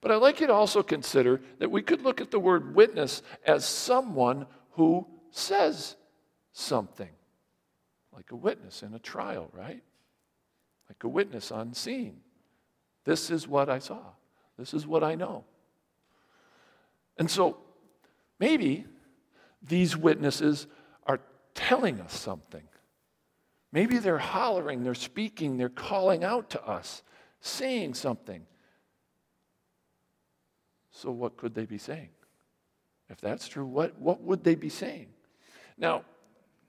But 0.00 0.12
I'd 0.12 0.22
like 0.22 0.40
you 0.40 0.46
to 0.46 0.52
also 0.52 0.84
consider 0.84 1.40
that 1.58 1.70
we 1.70 1.82
could 1.82 2.02
look 2.02 2.20
at 2.20 2.30
the 2.30 2.38
word 2.38 2.76
witness 2.76 3.22
as 3.44 3.64
someone 3.64 4.46
who 4.72 5.04
says 5.32 5.96
something, 6.52 7.08
like 8.14 8.30
a 8.30 8.36
witness 8.36 8.84
in 8.84 8.94
a 8.94 9.00
trial, 9.00 9.50
right? 9.52 9.82
Like 10.94 11.04
a 11.04 11.08
witness 11.08 11.50
on 11.50 11.74
scene. 11.74 12.20
This 13.04 13.30
is 13.30 13.46
what 13.46 13.68
I 13.68 13.78
saw. 13.78 14.00
This 14.58 14.72
is 14.72 14.86
what 14.86 15.02
I 15.02 15.14
know. 15.14 15.44
And 17.18 17.30
so 17.30 17.58
maybe 18.38 18.86
these 19.62 19.96
witnesses 19.96 20.66
are 21.06 21.20
telling 21.54 22.00
us 22.00 22.14
something. 22.14 22.64
Maybe 23.72 23.98
they're 23.98 24.18
hollering, 24.18 24.84
they're 24.84 24.94
speaking, 24.94 25.56
they're 25.56 25.68
calling 25.68 26.22
out 26.22 26.50
to 26.50 26.64
us, 26.64 27.02
saying 27.40 27.94
something. 27.94 28.46
So, 30.92 31.10
what 31.10 31.36
could 31.36 31.56
they 31.56 31.66
be 31.66 31.78
saying? 31.78 32.10
If 33.10 33.20
that's 33.20 33.48
true, 33.48 33.66
what, 33.66 33.98
what 33.98 34.20
would 34.22 34.44
they 34.44 34.54
be 34.54 34.68
saying? 34.68 35.08
Now, 35.76 36.04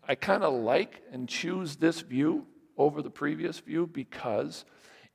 I 0.07 0.15
kind 0.15 0.43
of 0.43 0.53
like 0.55 1.03
and 1.11 1.29
choose 1.29 1.75
this 1.75 2.01
view 2.01 2.47
over 2.77 3.01
the 3.01 3.09
previous 3.09 3.59
view 3.59 3.87
because 3.87 4.65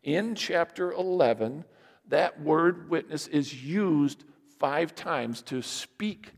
in 0.02 0.34
chapter 0.34 0.92
11, 0.92 1.64
that 2.08 2.40
word 2.40 2.90
witness 2.90 3.26
is 3.26 3.62
used 3.62 4.24
five 4.58 4.94
times 4.94 5.42
to 5.42 5.62
speak 5.62 6.32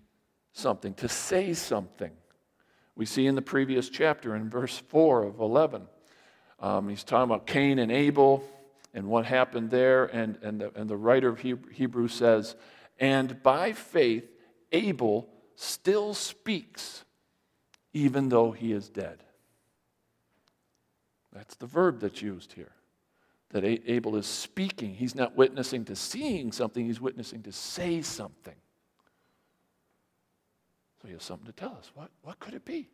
something, 0.53 0.95
to 0.95 1.09
say 1.09 1.55
something. 1.55 2.11
We 2.95 3.07
see 3.07 3.27
in 3.27 3.35
the 3.35 3.43
previous 3.43 3.89
chapter, 3.89 4.37
in 4.37 4.51
verse 4.51 4.83
4 4.89 5.25
of 5.25 5.41
11, 5.41 5.87
um, 6.61 6.89
he's 6.89 7.05
talking 7.05 7.25
about 7.25 7.47
Cain 7.47 7.79
and 7.79 7.91
Abel 7.91 8.45
and 8.95 9.07
what 9.07 9.25
happened 9.25 9.71
there. 9.71 10.05
And, 10.05 10.39
and, 10.43 10.61
the, 10.61 10.73
and 10.79 10.89
the 10.89 10.97
writer 10.97 11.29
of 11.29 11.41
Hebrew 11.41 12.09
says, 12.09 12.55
And 13.01 13.43
by 13.43 13.73
faith, 13.73 14.29
Abel 14.71 15.29
still 15.57 16.15
speaks, 16.15 17.05
even 17.93 18.29
though 18.29 18.53
he 18.53 18.73
is 18.73 18.89
dead. 18.89 19.23
That's 21.33 21.55
the 21.57 21.67
verb 21.67 22.01
that's 22.01 22.23
used 22.23 22.53
here. 22.53 22.73
That 23.51 23.65
Abel 23.65 24.17
is 24.17 24.27
speaking. 24.27 24.95
He's 24.95 25.15
not 25.15 25.37
witnessing 25.37 25.85
to 25.87 25.97
seeing 25.97 26.53
something, 26.53 26.87
he's 26.87 27.01
witnessing 27.01 27.43
to 27.43 27.53
say 27.53 28.03
something. 28.03 28.55
So 31.01 31.09
he 31.09 31.15
has 31.15 31.25
something 31.25 31.47
to 31.47 31.53
tell 31.53 31.77
us. 31.79 31.91
What, 31.95 32.11
what 32.23 32.39
could 32.39 32.55
it 32.55 32.65
be? 32.65 32.89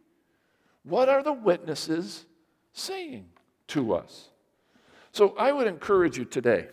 What 0.82 1.08
are 1.08 1.22
the 1.22 1.32
witnesses 1.32 2.24
saying 2.72 3.26
to 3.68 3.92
us? 3.94 4.30
So 5.12 5.34
I 5.38 5.52
would 5.52 5.66
encourage 5.66 6.16
you 6.16 6.24
today, 6.24 6.68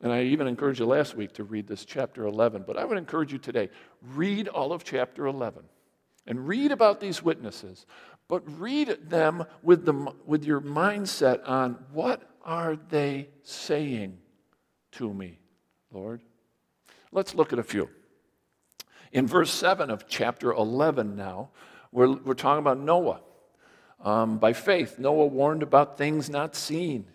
and 0.00 0.12
I 0.12 0.24
even 0.24 0.46
encouraged 0.46 0.80
you 0.80 0.86
last 0.86 1.14
week 1.14 1.32
to 1.34 1.44
read 1.44 1.66
this 1.68 1.84
chapter 1.84 2.24
11, 2.24 2.64
but 2.66 2.76
I 2.76 2.84
would 2.84 2.98
encourage 2.98 3.32
you 3.32 3.38
today 3.38 3.70
read 4.14 4.48
all 4.48 4.72
of 4.72 4.84
chapter 4.84 5.26
11 5.26 5.62
and 6.26 6.46
read 6.46 6.72
about 6.72 7.00
these 7.00 7.22
witnesses, 7.22 7.86
but 8.28 8.42
read 8.60 9.08
them 9.08 9.44
with, 9.62 9.86
the, 9.86 10.12
with 10.26 10.44
your 10.44 10.60
mindset 10.60 11.40
on 11.48 11.78
what 11.92 12.22
are 12.44 12.76
they 12.76 13.28
saying 13.42 14.18
to 14.92 15.12
me, 15.12 15.38
Lord? 15.90 16.20
Let's 17.10 17.34
look 17.34 17.52
at 17.52 17.58
a 17.58 17.62
few. 17.62 17.88
In 19.12 19.26
verse 19.26 19.50
7 19.50 19.90
of 19.90 20.06
chapter 20.06 20.52
11 20.52 21.16
now, 21.16 21.48
we're, 21.90 22.12
we're 22.12 22.34
talking 22.34 22.60
about 22.60 22.78
Noah. 22.78 23.20
Um, 24.04 24.38
by 24.38 24.52
faith, 24.52 24.98
Noah 24.98 25.26
warned 25.26 25.62
about 25.62 25.96
things 25.96 26.28
not 26.28 26.54
seen. 26.54 27.06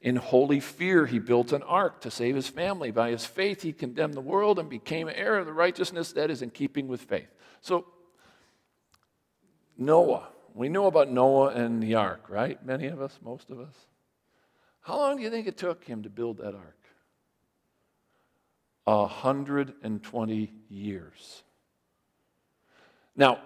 In 0.00 0.16
holy 0.16 0.60
fear, 0.60 1.04
he 1.04 1.18
built 1.18 1.52
an 1.52 1.62
ark 1.64 2.00
to 2.02 2.10
save 2.10 2.36
his 2.36 2.48
family. 2.48 2.90
By 2.90 3.10
his 3.10 3.26
faith, 3.26 3.62
he 3.62 3.72
condemned 3.72 4.14
the 4.14 4.20
world 4.20 4.58
and 4.58 4.70
became 4.70 5.08
heir 5.08 5.36
of 5.36 5.46
the 5.46 5.52
righteousness 5.52 6.12
that 6.12 6.30
is 6.30 6.40
in 6.40 6.50
keeping 6.50 6.88
with 6.88 7.02
faith. 7.02 7.28
So, 7.60 7.86
Noah. 9.76 10.28
We 10.54 10.68
know 10.68 10.86
about 10.86 11.10
Noah 11.10 11.48
and 11.48 11.82
the 11.82 11.94
ark, 11.94 12.26
right? 12.28 12.64
Many 12.64 12.86
of 12.86 13.00
us, 13.00 13.18
most 13.22 13.50
of 13.50 13.60
us. 13.60 13.74
How 14.80 14.96
long 14.96 15.16
do 15.16 15.22
you 15.22 15.30
think 15.30 15.46
it 15.46 15.56
took 15.56 15.84
him 15.84 16.02
to 16.02 16.10
build 16.10 16.38
that 16.38 16.54
ark? 16.54 16.76
120 18.84 20.52
years. 20.68 21.42
Now, 23.16 23.40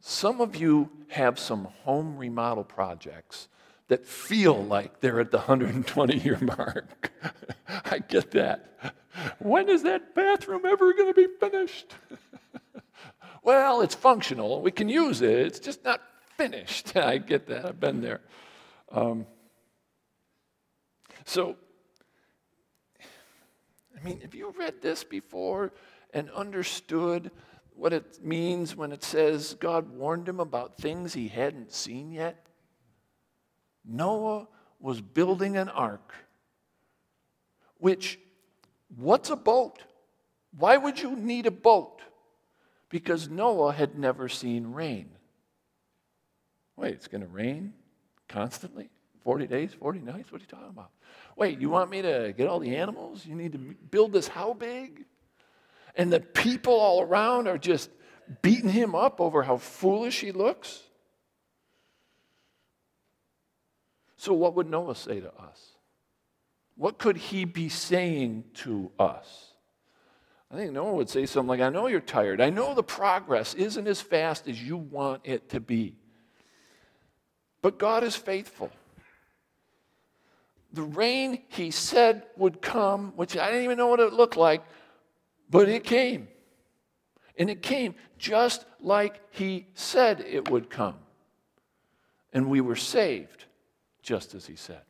some 0.00 0.40
of 0.40 0.56
you 0.56 0.90
have 1.08 1.38
some 1.38 1.64
home 1.84 2.16
remodel 2.16 2.64
projects 2.64 3.48
that 3.88 4.06
feel 4.06 4.64
like 4.64 5.00
they're 5.00 5.20
at 5.20 5.30
the 5.30 5.38
120 5.38 6.18
year 6.18 6.38
mark. 6.40 7.12
I 7.84 7.98
get 7.98 8.30
that. 8.32 8.94
When 9.38 9.68
is 9.68 9.82
that 9.82 10.14
bathroom 10.14 10.64
ever 10.64 10.92
going 10.94 11.12
to 11.12 11.14
be 11.14 11.28
finished? 11.38 11.94
well, 13.42 13.80
it's 13.80 13.94
functional. 13.94 14.62
We 14.62 14.70
can 14.70 14.88
use 14.88 15.22
it. 15.22 15.30
It's 15.30 15.58
just 15.58 15.84
not 15.84 16.00
finished. 16.40 16.96
I 16.96 17.18
get 17.18 17.46
that. 17.48 17.66
I've 17.66 17.80
been 17.80 18.00
there. 18.00 18.20
Um, 18.90 19.26
so, 21.26 21.56
I 23.94 24.02
mean, 24.02 24.20
have 24.20 24.34
you 24.34 24.54
read 24.58 24.80
this 24.80 25.04
before 25.04 25.72
and 26.14 26.30
understood 26.30 27.30
what 27.74 27.92
it 27.92 28.24
means 28.24 28.74
when 28.74 28.90
it 28.90 29.04
says 29.04 29.54
God 29.60 29.90
warned 29.90 30.28
him 30.28 30.40
about 30.40 30.78
things 30.78 31.12
he 31.12 31.28
hadn't 31.28 31.72
seen 31.72 32.10
yet? 32.10 32.46
Noah 33.84 34.48
was 34.78 35.02
building 35.02 35.58
an 35.58 35.68
ark, 35.68 36.14
which, 37.76 38.18
what's 38.96 39.28
a 39.28 39.36
boat? 39.36 39.82
Why 40.56 40.78
would 40.78 41.00
you 41.00 41.16
need 41.16 41.44
a 41.44 41.50
boat? 41.50 42.00
Because 42.88 43.28
Noah 43.28 43.74
had 43.74 43.98
never 43.98 44.28
seen 44.28 44.72
rain. 44.72 45.10
Wait, 46.80 46.94
it's 46.94 47.08
going 47.08 47.20
to 47.20 47.26
rain 47.26 47.74
constantly? 48.26 48.88
40 49.22 49.46
days, 49.46 49.74
40 49.78 50.00
nights? 50.00 50.32
What 50.32 50.40
are 50.40 50.44
you 50.44 50.48
talking 50.48 50.70
about? 50.70 50.90
Wait, 51.36 51.60
you 51.60 51.68
want 51.68 51.90
me 51.90 52.00
to 52.00 52.32
get 52.34 52.48
all 52.48 52.58
the 52.58 52.74
animals? 52.74 53.26
You 53.26 53.34
need 53.34 53.52
to 53.52 53.58
build 53.58 54.14
this 54.14 54.26
how 54.26 54.54
big? 54.54 55.04
And 55.94 56.10
the 56.10 56.20
people 56.20 56.72
all 56.72 57.02
around 57.02 57.48
are 57.48 57.58
just 57.58 57.90
beating 58.40 58.70
him 58.70 58.94
up 58.94 59.20
over 59.20 59.42
how 59.42 59.58
foolish 59.58 60.20
he 60.20 60.32
looks? 60.32 60.82
So, 64.16 64.32
what 64.32 64.54
would 64.54 64.68
Noah 64.68 64.94
say 64.94 65.20
to 65.20 65.34
us? 65.34 65.72
What 66.76 66.96
could 66.96 67.18
he 67.18 67.44
be 67.44 67.68
saying 67.68 68.44
to 68.54 68.90
us? 68.98 69.52
I 70.50 70.56
think 70.56 70.72
Noah 70.72 70.94
would 70.94 71.10
say 71.10 71.26
something 71.26 71.48
like, 71.48 71.60
I 71.60 71.68
know 71.68 71.88
you're 71.88 72.00
tired. 72.00 72.40
I 72.40 72.48
know 72.48 72.74
the 72.74 72.82
progress 72.82 73.52
isn't 73.52 73.86
as 73.86 74.00
fast 74.00 74.48
as 74.48 74.62
you 74.62 74.78
want 74.78 75.22
it 75.24 75.50
to 75.50 75.60
be. 75.60 75.99
But 77.62 77.78
God 77.78 78.02
is 78.04 78.16
faithful 78.16 78.70
the 80.72 80.82
rain 80.82 81.42
he 81.48 81.70
said 81.70 82.24
would 82.36 82.62
come, 82.62 83.12
which 83.16 83.36
I 83.36 83.46
didn't 83.46 83.64
even 83.64 83.78
know 83.78 83.88
what 83.88 84.00
it 84.00 84.12
looked 84.12 84.36
like, 84.36 84.62
but 85.48 85.68
it 85.68 85.84
came. 85.84 86.28
And 87.36 87.50
it 87.50 87.62
came 87.62 87.94
just 88.18 88.64
like 88.80 89.20
he 89.30 89.66
said 89.74 90.20
it 90.20 90.50
would 90.50 90.70
come. 90.70 90.96
And 92.32 92.48
we 92.48 92.60
were 92.60 92.76
saved 92.76 93.46
just 94.02 94.34
as 94.34 94.46
he 94.46 94.56
said. 94.56 94.82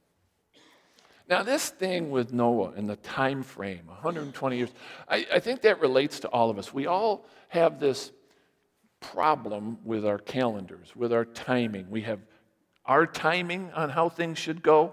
Now, 1.29 1.45
this 1.45 1.69
thing 1.69 2.11
with 2.11 2.33
Noah 2.33 2.73
and 2.77 2.91
the 2.91 2.97
time 2.97 3.45
frame, 3.45 3.87
120 3.87 4.57
years, 4.57 4.71
I, 5.09 5.27
I 5.33 5.39
think 5.39 5.63
that 5.63 5.81
relates 5.81 6.21
to 6.21 6.29
all 6.29 6.51
of 6.51 6.59
us. 6.59 6.75
We 6.75 6.87
all 6.87 7.25
have 7.49 7.79
this 7.79 8.11
problem 8.99 9.79
with 9.85 10.05
our 10.05 10.19
calendars, 10.19 10.95
with 10.97 11.13
our 11.13 11.25
timing. 11.25 11.89
We 11.89 12.03
have 12.03 12.19
our 12.91 13.07
timing 13.07 13.71
on 13.73 13.89
how 13.89 14.09
things 14.09 14.37
should 14.37 14.65
go, 14.65 14.93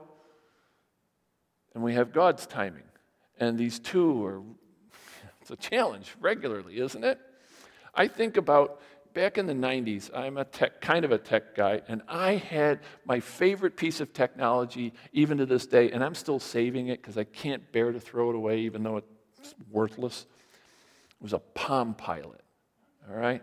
and 1.73 1.83
we 1.83 1.95
have 1.95 2.13
God's 2.13 2.45
timing. 2.45 2.83
And 3.39 3.57
these 3.57 3.79
two 3.79 4.23
are, 4.23 4.43
it's 5.41 5.49
a 5.49 5.55
challenge 5.55 6.13
regularly, 6.21 6.77
isn't 6.77 7.03
it? 7.03 7.19
I 7.95 8.07
think 8.07 8.38
about 8.38 8.81
back 9.15 9.39
in 9.39 9.47
the 9.47 9.55
90s, 9.55 10.15
I'm 10.15 10.38
a 10.38 10.45
tech, 10.45 10.79
kind 10.79 11.05
of 11.05 11.12
a 11.12 11.17
tech 11.17 11.55
guy, 11.55 11.81
and 11.88 12.03
I 12.07 12.33
had 12.33 12.81
my 13.03 13.19
favorite 13.19 13.75
piece 13.75 13.99
of 13.99 14.13
technology 14.13 14.93
even 15.12 15.39
to 15.39 15.47
this 15.47 15.65
day, 15.65 15.89
and 15.89 16.03
I'm 16.03 16.13
still 16.13 16.39
saving 16.39 16.89
it 16.89 17.01
because 17.01 17.17
I 17.17 17.23
can't 17.23 17.71
bear 17.71 17.91
to 17.91 17.99
throw 17.99 18.29
it 18.29 18.36
away 18.36 18.60
even 18.60 18.83
though 18.83 18.97
it's 18.97 19.55
worthless. 19.71 20.27
It 21.19 21.23
was 21.23 21.33
a 21.33 21.39
Palm 21.39 21.95
Pilot, 21.95 22.43
all 23.10 23.17
right? 23.17 23.41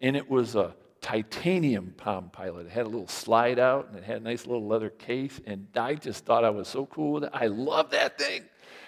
And 0.00 0.16
it 0.16 0.30
was 0.30 0.54
a 0.54 0.74
titanium 1.06 1.94
Palm 1.96 2.30
Pilot. 2.30 2.66
It 2.66 2.72
had 2.72 2.84
a 2.84 2.88
little 2.88 3.06
slide 3.06 3.60
out 3.60 3.86
and 3.86 3.96
it 3.96 4.02
had 4.02 4.16
a 4.16 4.24
nice 4.24 4.44
little 4.44 4.66
leather 4.66 4.90
case. 4.90 5.40
And 5.46 5.68
I 5.76 5.94
just 5.94 6.24
thought 6.24 6.42
I 6.42 6.50
was 6.50 6.66
so 6.66 6.86
cool 6.86 7.12
with 7.12 7.24
it. 7.24 7.30
I 7.32 7.46
love 7.46 7.90
that 7.90 8.18
thing. 8.18 8.42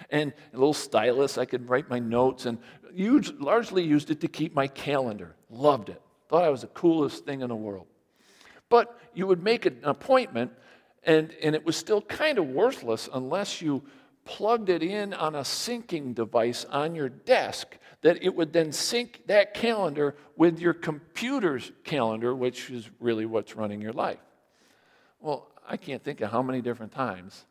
And 0.09 0.33
a 0.53 0.57
little 0.57 0.73
stylus, 0.73 1.37
I 1.37 1.45
could 1.45 1.69
write 1.69 1.89
my 1.89 1.97
notes 1.97 2.45
and 2.45 2.57
used, 2.93 3.39
largely 3.39 3.85
used 3.85 4.11
it 4.11 4.19
to 4.19 4.27
keep 4.27 4.53
my 4.53 4.67
calendar. 4.67 5.33
Loved 5.49 5.87
it. 5.87 6.01
Thought 6.27 6.43
I 6.43 6.49
was 6.49 6.59
the 6.59 6.67
coolest 6.67 7.23
thing 7.23 7.39
in 7.39 7.47
the 7.47 7.55
world. 7.55 7.87
But 8.67 8.99
you 9.13 9.25
would 9.25 9.41
make 9.41 9.65
an 9.65 9.79
appointment, 9.83 10.51
and, 11.05 11.33
and 11.41 11.55
it 11.55 11.65
was 11.65 11.77
still 11.77 12.01
kind 12.01 12.37
of 12.37 12.47
worthless 12.47 13.07
unless 13.13 13.61
you 13.61 13.81
plugged 14.29 14.69
it 14.69 14.83
in 14.83 15.11
on 15.11 15.33
a 15.33 15.41
syncing 15.41 16.13
device 16.13 16.63
on 16.65 16.93
your 16.93 17.09
desk 17.09 17.75
that 18.01 18.23
it 18.23 18.29
would 18.35 18.53
then 18.53 18.71
sync 18.71 19.23
that 19.25 19.55
calendar 19.55 20.15
with 20.35 20.59
your 20.59 20.73
computer's 20.73 21.71
calendar, 21.83 22.35
which 22.35 22.69
is 22.69 22.87
really 22.99 23.25
what's 23.25 23.55
running 23.55 23.81
your 23.81 23.91
life. 23.91 24.19
Well, 25.19 25.47
I 25.67 25.77
can't 25.77 26.03
think 26.03 26.21
of 26.21 26.31
how 26.31 26.43
many 26.43 26.61
different 26.61 26.91
times 26.91 27.43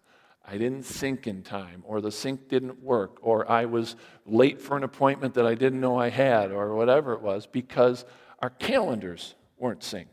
I 0.47 0.57
didn't 0.57 0.85
sync 0.85 1.27
in 1.27 1.43
time, 1.43 1.83
or 1.85 2.01
the 2.01 2.12
sync 2.12 2.49
didn't 2.49 2.81
work, 2.81 3.19
or 3.23 3.51
I 3.51 3.64
was 3.64 3.97
late 4.25 4.61
for 4.61 4.77
an 4.77 4.85
appointment 4.85 5.35
that 5.35 5.47
I 5.47 5.57
didn't 5.57 5.81
know 5.81 5.99
I 5.99 6.11
had, 6.11 6.53
or 6.53 6.77
whatever 6.77 7.12
it 7.12 7.21
was, 7.21 7.45
because 7.45 8.05
our 8.38 8.51
calendars 8.51 9.35
weren't 9.59 9.81
synced. 9.81 10.07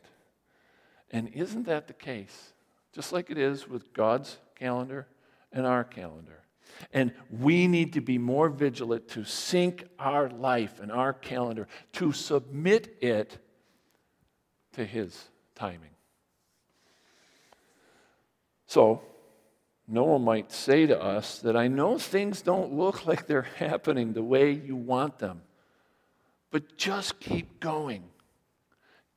And 1.12 1.30
isn't 1.30 1.68
that 1.68 1.86
the 1.86 1.94
case? 1.94 2.54
Just 2.92 3.14
like 3.14 3.30
it 3.30 3.38
is 3.38 3.68
with 3.70 3.94
God's 3.94 4.40
calendar 4.56 5.08
and 5.54 5.68
our 5.68 5.84
calendar. 5.84 6.40
And 6.94 7.14
we 7.30 7.68
need 7.68 7.94
to 7.94 8.02
be 8.02 8.18
more 8.18 8.50
vigilant 8.50 9.08
to 9.10 9.24
sync 9.24 9.86
our 10.00 10.30
life 10.30 10.80
and 10.80 10.92
our 10.92 11.14
calendar, 11.14 11.68
to 11.94 12.12
submit 12.12 12.98
it 13.02 13.38
to 14.74 14.86
His 14.86 15.30
timing. 15.56 15.92
So, 18.68 19.02
Noah 19.88 20.20
might 20.20 20.52
say 20.52 20.88
to 20.88 21.00
us 21.00 21.40
that 21.40 21.56
I 21.56 21.68
know 21.68 21.98
things 21.98 22.42
don't 22.42 22.74
look 22.74 23.06
like 23.06 23.28
they're 23.28 23.44
happening 23.44 24.14
the 24.14 24.24
way 24.24 24.52
you 24.52 24.76
want 24.76 25.20
them, 25.20 25.42
but 26.52 26.78
just 26.78 27.20
keep 27.20 27.60
going. 27.60 28.04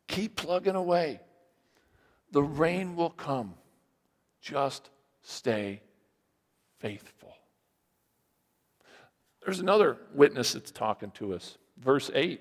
Keep 0.09 0.37
plugging 0.37 0.75
away. 0.75 1.21
The 2.33 2.43
rain 2.43 2.97
will 2.97 3.11
come. 3.11 3.55
Just 4.41 4.91
stay 5.23 5.83
faithful. 6.79 7.35
There's 9.49 9.61
another 9.61 9.97
witness 10.13 10.53
that's 10.53 10.71
talking 10.71 11.11
to 11.13 11.33
us. 11.33 11.57
Verse 11.79 12.11
8. 12.15 12.39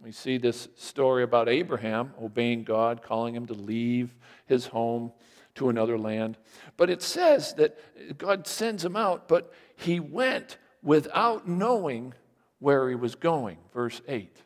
We 0.00 0.12
see 0.12 0.38
this 0.38 0.68
story 0.76 1.24
about 1.24 1.48
Abraham 1.48 2.14
obeying 2.22 2.62
God, 2.62 3.02
calling 3.02 3.34
him 3.34 3.46
to 3.46 3.52
leave 3.52 4.14
his 4.46 4.66
home 4.66 5.10
to 5.56 5.70
another 5.70 5.98
land. 5.98 6.38
But 6.76 6.88
it 6.88 7.02
says 7.02 7.54
that 7.54 7.76
God 8.16 8.46
sends 8.46 8.84
him 8.84 8.94
out, 8.94 9.26
but 9.26 9.52
he 9.74 9.98
went 9.98 10.58
without 10.84 11.48
knowing 11.48 12.14
where 12.60 12.88
he 12.88 12.94
was 12.94 13.16
going. 13.16 13.58
Verse 13.74 14.00
8. 14.06 14.40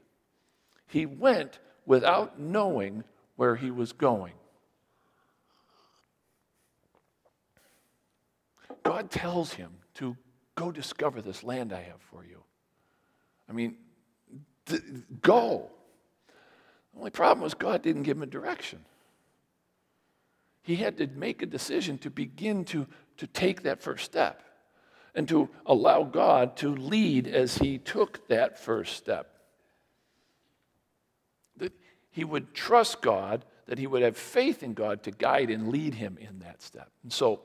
He 0.86 1.04
went 1.04 1.58
without 1.84 2.40
knowing 2.40 3.04
where 3.36 3.56
he 3.56 3.70
was 3.70 3.92
going. 3.92 4.32
God 8.84 9.10
tells 9.10 9.52
him 9.52 9.72
to 9.96 10.16
go 10.60 10.72
discover 10.72 11.22
this 11.22 11.42
land 11.42 11.72
I 11.72 11.82
have 11.82 12.00
for 12.10 12.24
you. 12.24 12.42
I 13.48 13.52
mean, 13.52 13.76
go. 15.22 15.70
The 16.92 16.98
only 16.98 17.10
problem 17.10 17.42
was 17.42 17.54
God 17.54 17.82
didn't 17.82 18.02
give 18.02 18.16
him 18.16 18.22
a 18.22 18.26
direction 18.26 18.84
he 20.62 20.76
had 20.76 20.98
to 20.98 21.06
make 21.08 21.42
a 21.42 21.46
decision 21.46 21.98
to 21.98 22.10
begin 22.10 22.64
to, 22.66 22.86
to 23.16 23.26
take 23.26 23.62
that 23.62 23.82
first 23.82 24.04
step 24.04 24.42
and 25.14 25.28
to 25.28 25.48
allow 25.66 26.04
God 26.04 26.56
to 26.58 26.74
lead 26.74 27.26
as 27.26 27.58
he 27.58 27.78
took 27.78 28.28
that 28.28 28.58
first 28.58 28.96
step. 28.96 29.34
That 31.56 31.72
he 32.10 32.24
would 32.24 32.54
trust 32.54 33.02
God, 33.02 33.44
that 33.66 33.78
he 33.78 33.86
would 33.86 34.02
have 34.02 34.16
faith 34.16 34.62
in 34.62 34.74
God 34.74 35.02
to 35.04 35.10
guide 35.10 35.50
and 35.50 35.68
lead 35.68 35.94
him 35.94 36.16
in 36.20 36.38
that 36.40 36.62
step. 36.62 36.90
And 37.02 37.12
so 37.12 37.40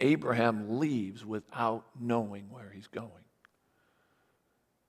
Abraham 0.00 0.78
leaves 0.78 1.24
without 1.24 1.84
knowing 1.98 2.50
where 2.50 2.70
he's 2.74 2.86
going. 2.86 3.10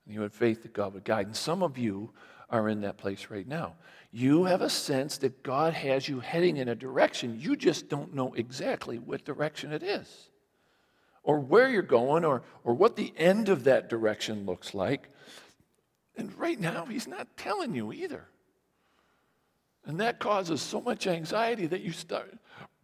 And 0.04 0.14
he 0.14 0.20
had 0.20 0.32
faith 0.32 0.62
that 0.62 0.72
God 0.72 0.94
would 0.94 1.04
guide. 1.04 1.26
And 1.26 1.36
some 1.36 1.62
of 1.62 1.78
you 1.78 2.10
are 2.50 2.68
in 2.68 2.82
that 2.82 2.98
place 2.98 3.28
right 3.30 3.46
now. 3.46 3.74
You 4.10 4.44
have 4.44 4.60
a 4.60 4.68
sense 4.68 5.16
that 5.18 5.42
God 5.42 5.72
has 5.72 6.06
you 6.08 6.20
heading 6.20 6.58
in 6.58 6.68
a 6.68 6.74
direction. 6.74 7.38
You 7.40 7.56
just 7.56 7.88
don't 7.88 8.14
know 8.14 8.34
exactly 8.34 8.98
what 8.98 9.24
direction 9.24 9.72
it 9.72 9.82
is, 9.82 10.28
or 11.22 11.40
where 11.40 11.70
you're 11.70 11.82
going, 11.82 12.24
or, 12.24 12.42
or 12.62 12.74
what 12.74 12.96
the 12.96 13.12
end 13.16 13.48
of 13.48 13.64
that 13.64 13.88
direction 13.88 14.44
looks 14.44 14.74
like. 14.74 15.08
And 16.16 16.36
right 16.38 16.60
now, 16.60 16.84
He's 16.84 17.08
not 17.08 17.36
telling 17.38 17.74
you 17.74 17.90
either. 17.90 18.26
And 19.86 19.98
that 20.00 20.18
causes 20.20 20.60
so 20.60 20.80
much 20.80 21.06
anxiety 21.06 21.66
that 21.66 21.80
you 21.80 21.92
start, 21.92 22.34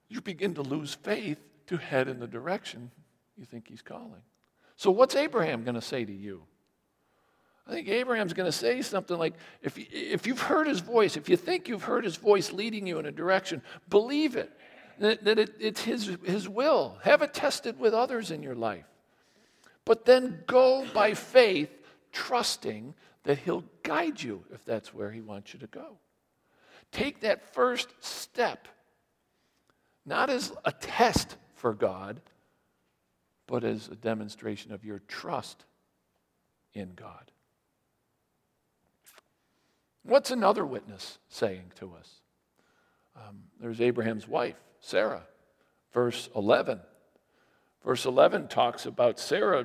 you 0.08 0.22
begin 0.22 0.54
to 0.54 0.62
lose 0.62 0.94
faith 0.94 1.38
to 1.68 1.76
head 1.76 2.08
in 2.08 2.18
the 2.18 2.26
direction 2.26 2.90
you 3.36 3.44
think 3.44 3.68
He's 3.68 3.82
calling. 3.82 4.22
So, 4.76 4.90
what's 4.90 5.14
Abraham 5.14 5.64
going 5.64 5.74
to 5.74 5.80
say 5.80 6.04
to 6.04 6.12
you? 6.12 6.42
I 7.66 7.72
think 7.72 7.88
Abraham's 7.88 8.32
going 8.32 8.50
to 8.50 8.56
say 8.56 8.80
something 8.80 9.18
like 9.18 9.34
if, 9.60 9.76
if 9.76 10.26
you've 10.26 10.40
heard 10.40 10.66
his 10.66 10.80
voice, 10.80 11.16
if 11.16 11.28
you 11.28 11.36
think 11.36 11.68
you've 11.68 11.82
heard 11.82 12.04
his 12.04 12.16
voice 12.16 12.50
leading 12.50 12.86
you 12.86 12.98
in 12.98 13.04
a 13.04 13.12
direction, 13.12 13.60
believe 13.90 14.36
it, 14.36 14.50
that, 15.00 15.24
that 15.24 15.38
it, 15.38 15.50
it's 15.60 15.82
his, 15.82 16.16
his 16.24 16.48
will. 16.48 16.96
Have 17.02 17.20
it 17.20 17.34
tested 17.34 17.78
with 17.78 17.92
others 17.92 18.30
in 18.30 18.42
your 18.42 18.54
life. 18.54 18.86
But 19.84 20.06
then 20.06 20.44
go 20.46 20.86
by 20.94 21.12
faith, 21.12 21.70
trusting 22.12 22.94
that 23.24 23.38
he'll 23.38 23.64
guide 23.82 24.22
you 24.22 24.44
if 24.52 24.64
that's 24.64 24.94
where 24.94 25.10
he 25.10 25.20
wants 25.20 25.52
you 25.52 25.60
to 25.60 25.66
go. 25.66 25.98
Take 26.90 27.20
that 27.20 27.52
first 27.52 27.88
step, 28.00 28.66
not 30.06 30.30
as 30.30 30.52
a 30.64 30.72
test 30.72 31.36
for 31.58 31.74
God, 31.74 32.20
but 33.46 33.64
as 33.64 33.88
a 33.88 33.96
demonstration 33.96 34.72
of 34.72 34.84
your 34.84 35.00
trust 35.08 35.64
in 36.72 36.92
God. 36.94 37.32
What's 40.04 40.30
another 40.30 40.64
witness 40.64 41.18
saying 41.28 41.72
to 41.80 41.92
us? 41.98 42.20
Um, 43.16 43.40
there's 43.60 43.80
Abraham's 43.80 44.28
wife, 44.28 44.56
Sarah, 44.80 45.24
verse 45.92 46.30
11. 46.36 46.80
Verse 47.84 48.06
11 48.06 48.48
talks 48.48 48.86
about 48.86 49.18
Sarah 49.18 49.62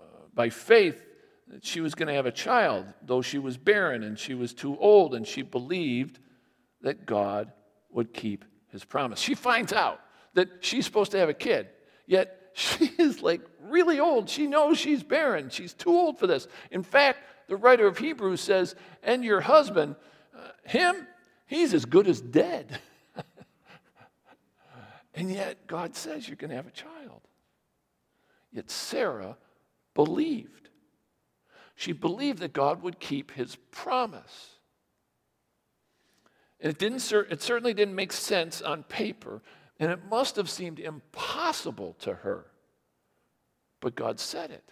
uh, 0.00 0.02
by 0.34 0.48
faith 0.48 1.04
that 1.48 1.64
she 1.64 1.80
was 1.80 1.94
going 1.94 2.08
to 2.08 2.14
have 2.14 2.26
a 2.26 2.32
child, 2.32 2.86
though 3.02 3.20
she 3.20 3.38
was 3.38 3.58
barren 3.58 4.02
and 4.02 4.18
she 4.18 4.34
was 4.34 4.54
too 4.54 4.78
old, 4.78 5.14
and 5.14 5.26
she 5.26 5.42
believed 5.42 6.18
that 6.80 7.04
God 7.04 7.52
would 7.90 8.14
keep 8.14 8.44
his 8.68 8.84
promise. 8.84 9.20
She 9.20 9.34
finds 9.34 9.72
out 9.72 10.00
that 10.34 10.48
she's 10.60 10.84
supposed 10.84 11.12
to 11.12 11.18
have 11.18 11.28
a 11.28 11.34
kid, 11.34 11.68
yet 12.06 12.40
she 12.54 12.90
is 12.98 13.22
like 13.22 13.40
really 13.62 13.98
old. 13.98 14.28
She 14.28 14.46
knows 14.46 14.78
she's 14.78 15.02
barren. 15.02 15.50
She's 15.50 15.74
too 15.74 15.90
old 15.90 16.18
for 16.18 16.26
this. 16.26 16.46
In 16.70 16.82
fact, 16.82 17.18
the 17.48 17.56
writer 17.56 17.86
of 17.86 17.98
Hebrews 17.98 18.40
says, 18.40 18.74
and 19.02 19.24
your 19.24 19.40
husband, 19.40 19.96
uh, 20.36 20.48
him, 20.64 21.06
he's 21.46 21.74
as 21.74 21.84
good 21.84 22.06
as 22.06 22.20
dead. 22.20 22.78
and 25.14 25.30
yet, 25.30 25.66
God 25.66 25.94
says 25.94 26.28
you're 26.28 26.36
going 26.36 26.50
to 26.50 26.56
have 26.56 26.66
a 26.66 26.70
child. 26.70 27.20
Yet 28.52 28.70
Sarah 28.70 29.36
believed. 29.94 30.68
She 31.74 31.92
believed 31.92 32.38
that 32.38 32.52
God 32.52 32.82
would 32.82 33.00
keep 33.00 33.32
his 33.32 33.56
promise. 33.70 34.50
And 36.60 36.70
it, 36.70 36.78
didn't, 36.78 37.12
it 37.12 37.42
certainly 37.42 37.74
didn't 37.74 37.96
make 37.96 38.12
sense 38.12 38.62
on 38.62 38.84
paper, 38.84 39.42
and 39.78 39.90
it 39.90 40.00
must 40.08 40.36
have 40.36 40.48
seemed 40.48 40.78
impossible 40.78 41.96
to 42.00 42.14
her. 42.14 42.46
But 43.80 43.94
God 43.94 44.20
said 44.20 44.50
it. 44.50 44.64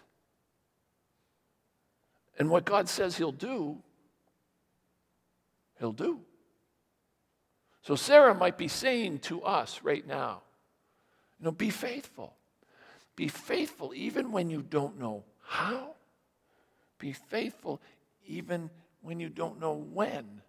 And 2.39 2.49
what 2.49 2.65
God 2.65 2.89
says 2.89 3.17
He'll 3.17 3.31
do, 3.31 3.77
He'll 5.79 5.91
do. 5.91 6.21
So 7.81 7.95
Sarah 7.95 8.33
might 8.33 8.57
be 8.57 8.69
saying 8.69 9.19
to 9.19 9.43
us 9.43 9.81
right 9.83 10.07
now, 10.07 10.41
you 11.39 11.45
know, 11.45 11.51
be 11.51 11.69
faithful. 11.69 12.33
Be 13.15 13.27
faithful 13.27 13.93
even 13.93 14.31
when 14.31 14.49
you 14.49 14.61
don't 14.61 14.97
know 14.99 15.25
how. 15.43 15.95
Be 16.97 17.11
faithful 17.11 17.81
even 18.25 18.69
when 19.01 19.19
you 19.19 19.27
don't 19.27 19.59
know 19.59 19.73
when. 19.73 20.41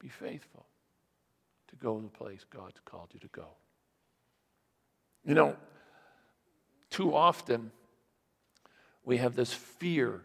Be 0.00 0.08
faithful 0.08 0.66
to 1.74 1.84
go 1.84 1.96
to 1.96 2.02
the 2.02 2.08
place 2.08 2.44
God's 2.50 2.80
called 2.84 3.08
you 3.12 3.20
to 3.20 3.28
go. 3.28 3.48
You 5.24 5.34
know, 5.34 5.56
too 6.90 7.14
often 7.14 7.70
we 9.04 9.18
have 9.18 9.34
this 9.34 9.52
fear 9.52 10.22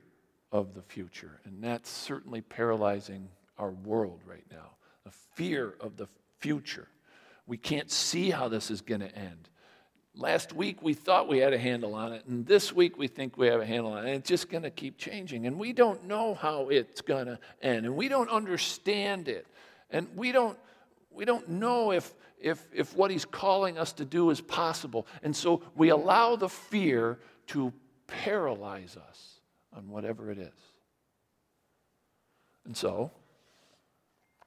of 0.51 0.73
the 0.73 0.81
future. 0.81 1.39
And 1.45 1.63
that's 1.63 1.89
certainly 1.89 2.41
paralyzing 2.41 3.29
our 3.57 3.71
world 3.71 4.21
right 4.25 4.45
now. 4.51 4.71
The 5.03 5.11
fear 5.33 5.75
of 5.79 5.97
the 5.97 6.07
future. 6.39 6.87
We 7.47 7.57
can't 7.57 7.89
see 7.89 8.29
how 8.29 8.47
this 8.47 8.71
is 8.71 8.81
going 8.81 9.01
to 9.01 9.15
end. 9.15 9.49
Last 10.15 10.53
week 10.53 10.81
we 10.81 10.93
thought 10.93 11.27
we 11.27 11.37
had 11.37 11.53
a 11.53 11.57
handle 11.57 11.93
on 11.93 12.13
it, 12.13 12.25
and 12.25 12.45
this 12.45 12.73
week 12.73 12.97
we 12.97 13.07
think 13.07 13.37
we 13.37 13.47
have 13.47 13.61
a 13.61 13.65
handle 13.65 13.93
on 13.93 13.99
it. 14.05 14.09
And 14.09 14.17
it's 14.17 14.27
just 14.27 14.49
going 14.49 14.63
to 14.63 14.71
keep 14.71 14.97
changing. 14.97 15.45
And 15.45 15.57
we 15.57 15.71
don't 15.71 16.05
know 16.05 16.33
how 16.33 16.69
it's 16.69 17.01
going 17.01 17.27
to 17.27 17.39
end, 17.61 17.85
and 17.85 17.95
we 17.95 18.07
don't 18.07 18.29
understand 18.29 19.27
it. 19.27 19.47
And 19.91 20.07
we 20.15 20.31
don't, 20.31 20.57
we 21.19 21.25
don't 21.25 21.49
know 21.49 21.91
if, 21.91 22.15
if, 22.39 22.65
if 22.73 22.95
what 22.95 23.11
he's 23.11 23.25
calling 23.25 23.77
us 23.77 23.91
to 23.91 24.05
do 24.05 24.29
is 24.29 24.39
possible. 24.39 25.05
And 25.21 25.35
so 25.35 25.61
we 25.75 25.89
allow 25.89 26.37
the 26.37 26.47
fear 26.47 27.19
to 27.47 27.73
paralyze 28.07 28.95
us 28.95 29.41
on 29.75 29.89
whatever 29.89 30.31
it 30.31 30.37
is. 30.37 30.53
And 32.63 32.77
so, 32.77 33.11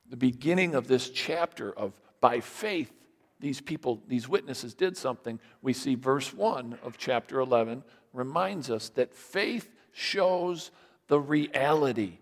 the 0.08 0.16
beginning 0.16 0.74
of 0.74 0.88
this 0.88 1.10
chapter 1.10 1.76
of 1.76 2.00
by 2.22 2.40
faith, 2.40 2.90
these 3.38 3.60
people, 3.60 4.02
these 4.08 4.26
witnesses 4.26 4.72
did 4.72 4.96
something. 4.96 5.38
We 5.60 5.74
see 5.74 5.94
verse 5.94 6.32
1 6.32 6.78
of 6.82 6.96
chapter 6.96 7.38
11 7.40 7.84
reminds 8.14 8.70
us 8.70 8.88
that 8.90 9.12
faith 9.12 9.68
shows 9.92 10.70
the 11.08 11.20
reality 11.20 12.16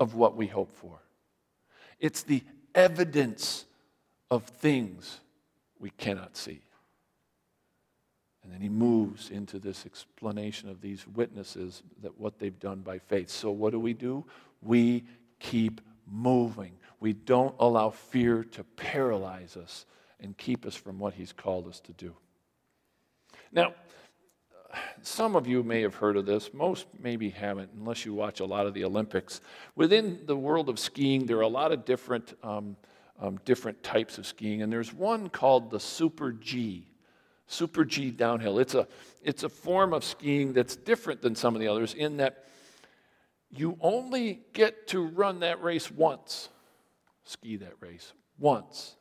of 0.00 0.16
what 0.16 0.36
we 0.36 0.48
hope 0.48 0.72
for. 0.72 1.00
It's 2.00 2.24
the 2.24 2.42
evidence 2.74 3.66
of 4.30 4.44
things 4.44 5.20
we 5.78 5.90
cannot 5.90 6.36
see. 6.36 6.60
And 8.42 8.52
then 8.52 8.60
he 8.60 8.68
moves 8.68 9.30
into 9.30 9.58
this 9.58 9.84
explanation 9.84 10.68
of 10.68 10.80
these 10.80 11.06
witnesses 11.06 11.82
that 12.02 12.18
what 12.18 12.38
they've 12.38 12.58
done 12.58 12.80
by 12.80 12.98
faith. 12.98 13.28
So 13.28 13.50
what 13.50 13.72
do 13.72 13.80
we 13.80 13.92
do? 13.92 14.24
We 14.62 15.04
keep 15.38 15.80
moving. 16.10 16.72
We 17.00 17.12
don't 17.12 17.54
allow 17.58 17.90
fear 17.90 18.44
to 18.44 18.64
paralyze 18.64 19.56
us 19.56 19.86
and 20.20 20.36
keep 20.36 20.66
us 20.66 20.74
from 20.74 20.98
what 20.98 21.14
he's 21.14 21.32
called 21.32 21.68
us 21.68 21.80
to 21.80 21.92
do. 21.92 22.14
Now, 23.52 23.74
some 25.02 25.36
of 25.36 25.46
you 25.46 25.62
may 25.62 25.80
have 25.82 25.94
heard 25.94 26.16
of 26.16 26.26
this. 26.26 26.52
Most 26.52 26.86
maybe 26.98 27.30
haven't, 27.30 27.70
unless 27.78 28.04
you 28.04 28.14
watch 28.14 28.40
a 28.40 28.44
lot 28.44 28.66
of 28.66 28.74
the 28.74 28.84
Olympics. 28.84 29.40
Within 29.74 30.20
the 30.26 30.36
world 30.36 30.68
of 30.68 30.78
skiing, 30.78 31.26
there 31.26 31.38
are 31.38 31.42
a 31.42 31.48
lot 31.48 31.72
of 31.72 31.84
different, 31.84 32.34
um, 32.42 32.76
um, 33.20 33.40
different 33.44 33.82
types 33.82 34.18
of 34.18 34.26
skiing, 34.26 34.62
and 34.62 34.72
there's 34.72 34.92
one 34.92 35.28
called 35.28 35.70
the 35.70 35.80
Super 35.80 36.32
G. 36.32 36.86
Super 37.46 37.84
G 37.84 38.10
downhill. 38.10 38.58
It's 38.58 38.74
a, 38.74 38.86
it's 39.22 39.42
a 39.42 39.48
form 39.48 39.92
of 39.92 40.04
skiing 40.04 40.52
that's 40.52 40.76
different 40.76 41.22
than 41.22 41.34
some 41.34 41.54
of 41.54 41.60
the 41.60 41.68
others 41.68 41.94
in 41.94 42.18
that 42.18 42.44
you 43.50 43.78
only 43.80 44.40
get 44.52 44.86
to 44.88 45.06
run 45.06 45.40
that 45.40 45.62
race 45.62 45.90
once, 45.90 46.50
ski 47.24 47.56
that 47.56 47.72
race 47.80 48.12
once. 48.38 48.96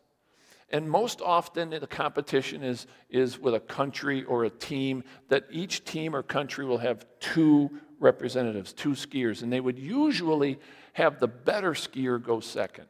And 0.69 0.89
most 0.89 1.21
often 1.21 1.69
the 1.69 1.87
competition 1.87 2.63
is, 2.63 2.87
is 3.09 3.39
with 3.39 3.53
a 3.53 3.59
country 3.59 4.23
or 4.23 4.43
a 4.45 4.49
team 4.49 5.03
that 5.29 5.45
each 5.49 5.85
team 5.85 6.15
or 6.15 6.23
country 6.23 6.65
will 6.65 6.77
have 6.77 7.05
two 7.19 7.69
representatives, 7.99 8.73
two 8.73 8.91
skiers, 8.91 9.43
and 9.43 9.51
they 9.51 9.61
would 9.61 9.79
usually 9.79 10.59
have 10.93 11.19
the 11.19 11.27
better 11.27 11.71
skier 11.71 12.21
go 12.21 12.39
second. 12.39 12.87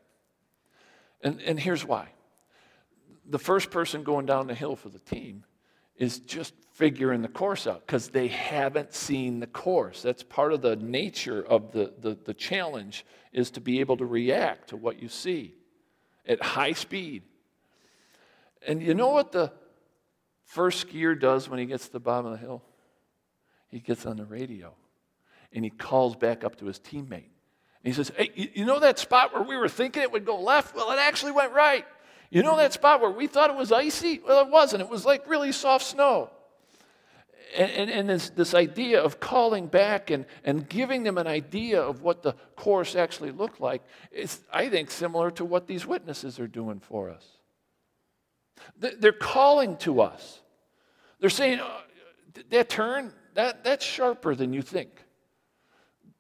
And, 1.22 1.42
and 1.42 1.60
here's 1.60 1.86
why. 1.86 2.10
The 3.30 3.40
first 3.40 3.72
person 3.72 4.04
going 4.04 4.26
down 4.26 4.48
the 4.48 4.56
hill 4.56 4.76
for 4.76 4.90
the 4.90 5.00
team 5.00 5.44
is 5.98 6.20
just 6.20 6.54
figuring 6.74 7.22
the 7.22 7.28
course 7.28 7.66
out 7.66 7.86
because 7.86 8.10
they 8.10 8.28
haven't 8.28 8.94
seen 8.94 9.40
the 9.40 9.48
course. 9.48 10.02
That's 10.02 10.24
part 10.24 10.54
of 10.54 10.62
the 10.62 10.76
nature 10.76 11.44
of 11.44 11.72
the, 11.72 11.94
the, 12.00 12.18
the 12.24 12.34
challenge 12.34 13.06
is 13.34 13.52
to 13.52 13.62
be 13.62 13.80
able 13.80 13.98
to 13.98 14.06
react 14.06 14.70
to 14.70 14.78
what 14.78 15.02
you 15.02 15.10
see 15.10 15.56
at 16.28 16.42
high 16.42 16.74
speed 16.74 17.24
and 18.66 18.82
you 18.82 18.94
know 18.94 19.10
what 19.10 19.32
the 19.32 19.52
first 20.44 20.88
skier 20.88 21.20
does 21.20 21.50
when 21.50 21.60
he 21.60 21.66
gets 21.66 21.88
to 21.88 21.94
the 21.94 22.00
bottom 22.00 22.32
of 22.32 22.34
the 22.34 22.46
hill? 22.46 22.64
He 23.70 23.80
gets 23.80 24.06
on 24.06 24.18
the 24.18 24.26
radio 24.26 24.74
and 25.54 25.64
he 25.64 25.70
calls 25.70 26.16
back 26.16 26.44
up 26.44 26.58
to 26.58 26.66
his 26.66 26.80
teammate. 26.80 27.30
He 27.88 27.94
says, 27.94 28.12
Hey, 28.18 28.32
you 28.54 28.66
know 28.66 28.80
that 28.80 29.00
spot 29.00 29.34
where 29.34 29.44
we 29.44 29.56
were 29.56 29.70
thinking 29.70 30.04
it 30.04 30.12
would 30.12 30.26
go 30.26 30.40
left? 30.40 30.76
Well, 30.76 30.92
it 30.92 31.00
actually 31.00 31.32
went 31.32 31.54
right. 31.54 31.86
You 32.30 32.44
know 32.44 32.58
that 32.58 32.74
spot 32.74 33.00
where 33.00 33.10
we 33.10 33.28
thought 33.28 33.50
it 33.50 33.56
was 33.56 33.72
icy? 33.72 34.20
Well, 34.20 34.46
it 34.46 34.52
wasn't. 34.52 34.82
It 34.82 34.90
was 34.90 35.06
like 35.06 35.28
really 35.30 35.54
soft 35.54 35.86
snow. 35.86 36.30
And, 37.56 37.72
and, 37.72 37.90
and 37.90 38.10
this, 38.10 38.30
this 38.32 38.54
idea 38.54 39.02
of 39.02 39.22
calling 39.22 39.68
back 39.68 40.10
and, 40.10 40.26
and 40.44 40.68
giving 40.68 41.04
them 41.04 41.18
an 41.18 41.28
idea 41.28 41.82
of 41.82 42.02
what 42.02 42.22
the 42.22 42.34
course 42.58 42.94
actually 42.96 43.32
looked 43.32 43.62
like 43.62 43.82
is, 44.12 44.42
I 44.52 44.68
think, 44.68 44.92
similar 44.92 45.32
to 45.32 45.46
what 45.46 45.68
these 45.68 45.86
witnesses 45.86 46.40
are 46.42 46.48
doing 46.48 46.82
for 46.82 47.10
us. 47.10 47.26
They're 48.78 49.14
calling 49.14 49.78
to 49.78 50.02
us. 50.02 50.42
They're 51.22 51.30
saying, 51.30 51.60
oh, 51.62 51.82
that 52.50 52.68
turn, 52.68 53.14
that, 53.36 53.64
that's 53.64 53.86
sharper 53.86 54.36
than 54.36 54.52
you 54.52 54.62
think. 54.62 54.90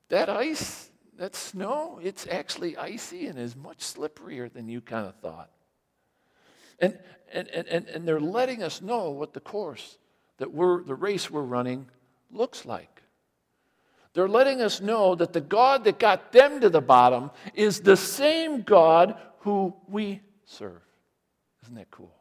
That 0.10 0.30
ice, 0.30 0.87
that 1.18 1.36
snow, 1.36 2.00
it's 2.02 2.28
actually 2.28 2.78
icy 2.78 3.28
and 3.28 3.38
is 3.38 3.56
much 3.56 3.80
slipperier 3.80 4.52
than 4.52 4.68
you 4.68 4.82
kind 4.82 5.08
of 5.08 5.16
thought. 5.16 5.50
And, 6.80 6.98
and, 7.34 7.48
and, 7.50 7.88
and 7.88 8.08
they're 8.08 8.20
letting 8.20 8.64
us 8.64 8.82
know 8.82 9.10
what 9.10 9.34
the 9.34 9.40
course 9.40 9.98
that 10.38 10.54
we're, 10.54 10.84
the 10.84 10.96
race 10.96 11.30
we're 11.30 11.42
running 11.42 11.88
looks 12.32 12.66
like. 12.66 13.02
They're 14.14 14.28
letting 14.28 14.62
us 14.62 14.82
know 14.82 15.16
that 15.16 15.34
the 15.34 15.42
God 15.42 15.84
that 15.84 16.00
got 16.00 16.32
them 16.32 16.62
to 16.62 16.70
the 16.70 16.82
bottom 16.82 17.32
is 17.54 17.82
the 17.82 17.98
same 17.98 18.62
God 18.62 19.16
who 19.40 19.76
we 19.88 20.22
serve. 20.46 20.82
Isn't 21.64 21.76
that 21.76 21.92
cool? 21.92 22.14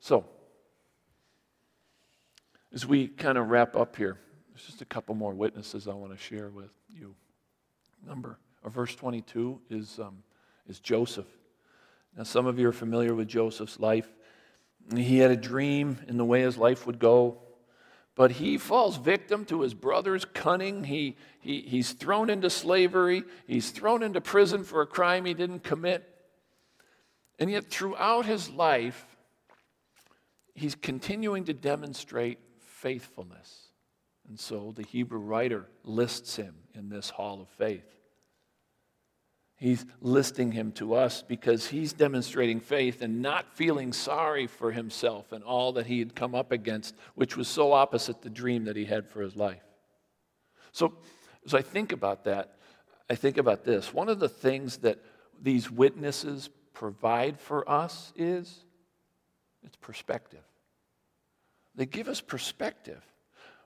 So, 0.00 0.24
as 2.72 2.86
we 2.86 3.08
kind 3.08 3.36
of 3.36 3.48
wrap 3.48 3.76
up 3.76 3.96
here, 3.96 4.18
there's 4.50 4.66
just 4.66 4.80
a 4.80 4.86
couple 4.86 5.14
more 5.14 5.34
witnesses 5.34 5.88
I 5.88 5.94
want 5.94 6.12
to 6.12 6.18
share 6.18 6.48
with 6.48 6.70
you. 6.88 7.14
Number, 8.06 8.38
or 8.62 8.70
verse 8.70 8.94
22 8.94 9.60
is, 9.70 9.98
um, 9.98 10.22
is 10.68 10.80
Joseph. 10.80 11.26
Now, 12.16 12.24
some 12.24 12.46
of 12.46 12.58
you 12.58 12.68
are 12.68 12.72
familiar 12.72 13.14
with 13.14 13.28
Joseph's 13.28 13.80
life. 13.80 14.08
He 14.94 15.18
had 15.18 15.30
a 15.30 15.36
dream 15.36 15.98
in 16.08 16.16
the 16.16 16.24
way 16.24 16.42
his 16.42 16.58
life 16.58 16.86
would 16.86 16.98
go, 16.98 17.38
but 18.14 18.32
he 18.32 18.58
falls 18.58 18.96
victim 18.96 19.44
to 19.46 19.62
his 19.62 19.72
brother's 19.72 20.24
cunning. 20.24 20.84
He, 20.84 21.16
he, 21.40 21.62
he's 21.62 21.92
thrown 21.92 22.28
into 22.28 22.50
slavery, 22.50 23.22
he's 23.46 23.70
thrown 23.70 24.02
into 24.02 24.20
prison 24.20 24.64
for 24.64 24.82
a 24.82 24.86
crime 24.86 25.24
he 25.24 25.34
didn't 25.34 25.62
commit. 25.62 26.08
And 27.38 27.50
yet, 27.50 27.70
throughout 27.70 28.26
his 28.26 28.50
life, 28.50 29.16
he's 30.54 30.74
continuing 30.74 31.44
to 31.44 31.54
demonstrate 31.54 32.38
faithfulness. 32.58 33.71
And 34.32 34.40
so 34.40 34.72
the 34.74 34.82
Hebrew 34.82 35.18
writer 35.18 35.66
lists 35.84 36.36
him 36.36 36.54
in 36.74 36.88
this 36.88 37.10
hall 37.10 37.42
of 37.42 37.50
faith. 37.50 37.84
He's 39.56 39.84
listing 40.00 40.52
him 40.52 40.72
to 40.72 40.94
us 40.94 41.20
because 41.20 41.66
he's 41.66 41.92
demonstrating 41.92 42.58
faith 42.58 43.02
and 43.02 43.20
not 43.20 43.54
feeling 43.54 43.92
sorry 43.92 44.46
for 44.46 44.72
himself 44.72 45.32
and 45.32 45.44
all 45.44 45.74
that 45.74 45.84
he 45.84 45.98
had 45.98 46.14
come 46.14 46.34
up 46.34 46.50
against, 46.50 46.94
which 47.14 47.36
was 47.36 47.46
so 47.46 47.74
opposite 47.74 48.22
the 48.22 48.30
dream 48.30 48.64
that 48.64 48.74
he 48.74 48.86
had 48.86 49.06
for 49.06 49.20
his 49.20 49.36
life. 49.36 49.60
So, 50.72 50.94
as 51.44 51.52
I 51.52 51.60
think 51.60 51.92
about 51.92 52.24
that, 52.24 52.56
I 53.10 53.16
think 53.16 53.36
about 53.36 53.64
this. 53.64 53.92
One 53.92 54.08
of 54.08 54.18
the 54.18 54.30
things 54.30 54.78
that 54.78 54.98
these 55.42 55.70
witnesses 55.70 56.48
provide 56.72 57.38
for 57.38 57.70
us 57.70 58.14
is 58.16 58.64
it's 59.62 59.76
perspective. 59.76 60.40
They 61.74 61.84
give 61.84 62.08
us 62.08 62.22
perspective. 62.22 63.02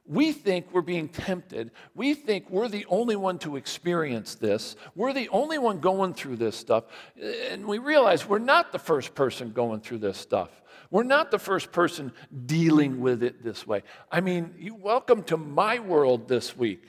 We 0.09 0.33
think 0.33 0.73
we're 0.73 0.83
being 0.83 1.09
tempted. 1.09 1.73
We 1.95 2.15
think 2.15 2.49
we're 2.49 2.69
the 2.69 2.87
only 2.89 3.17
one 3.17 3.39
to 3.41 3.57
experience 3.57 4.35
this. 4.37 4.77
We're 4.95 5.13
the 5.13 5.29
only 5.31 5.59
one 5.59 5.81
going 5.81 6.15
through 6.15 6.37
this 6.37 6.57
stuff. 6.57 6.85
And 7.51 7.67
we 7.67 7.79
realize 7.79 8.29
we're 8.29 8.39
not 8.39 8.73
the 8.73 8.79
first 8.79 9.15
person 9.15 9.53
going 9.53 9.81
through 9.81 9.99
this 9.99 10.17
stuff. 10.17 10.51
We're 10.91 11.03
not 11.03 11.31
the 11.31 11.39
first 11.39 11.73
person 11.73 12.13
dealing 12.47 13.01
with 13.01 13.23
it 13.23 13.43
this 13.43 13.67
way. 13.67 13.83
I 14.11 14.21
mean, 14.21 14.55
you 14.59 14.75
welcome 14.75 15.25
to 15.25 15.37
my 15.37 15.81
world 15.81 16.29
this 16.29 16.57
week. 16.57 16.85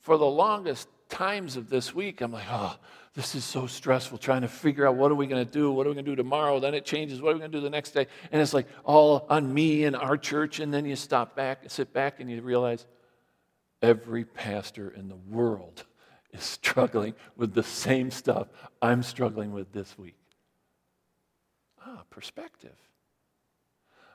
For 0.00 0.16
the 0.16 0.26
longest 0.26 0.88
times 1.08 1.56
of 1.56 1.68
this 1.68 1.94
week, 1.94 2.20
I'm 2.20 2.32
like, 2.32 2.46
oh, 2.48 2.76
this 3.14 3.34
is 3.34 3.44
so 3.44 3.66
stressful 3.66 4.18
trying 4.18 4.42
to 4.42 4.48
figure 4.48 4.86
out 4.86 4.94
what 4.94 5.10
are 5.10 5.16
we 5.16 5.26
going 5.26 5.44
to 5.44 5.50
do 5.50 5.72
what 5.72 5.86
are 5.86 5.90
we 5.90 5.94
going 5.94 6.04
to 6.04 6.10
do 6.10 6.16
tomorrow 6.16 6.60
then 6.60 6.74
it 6.74 6.84
changes 6.84 7.20
what 7.20 7.30
are 7.30 7.34
we 7.34 7.40
going 7.40 7.50
to 7.50 7.58
do 7.58 7.62
the 7.62 7.70
next 7.70 7.90
day? 7.92 8.06
And 8.30 8.40
it's 8.40 8.54
like 8.54 8.68
all 8.84 9.26
on 9.28 9.52
me 9.52 9.84
and 9.84 9.96
our 9.96 10.16
church 10.16 10.60
and 10.60 10.72
then 10.72 10.84
you 10.84 10.96
stop 10.96 11.34
back 11.34 11.62
and 11.62 11.70
sit 11.70 11.92
back 11.92 12.20
and 12.20 12.30
you 12.30 12.40
realize 12.42 12.86
every 13.82 14.24
pastor 14.24 14.90
in 14.90 15.08
the 15.08 15.16
world 15.16 15.84
is 16.32 16.42
struggling 16.42 17.14
with 17.36 17.54
the 17.54 17.62
same 17.62 18.10
stuff 18.10 18.48
i'm 18.80 19.02
struggling 19.02 19.52
with 19.52 19.72
this 19.72 19.98
week. 19.98 20.16
Ah 21.84 22.02
perspective. 22.10 22.76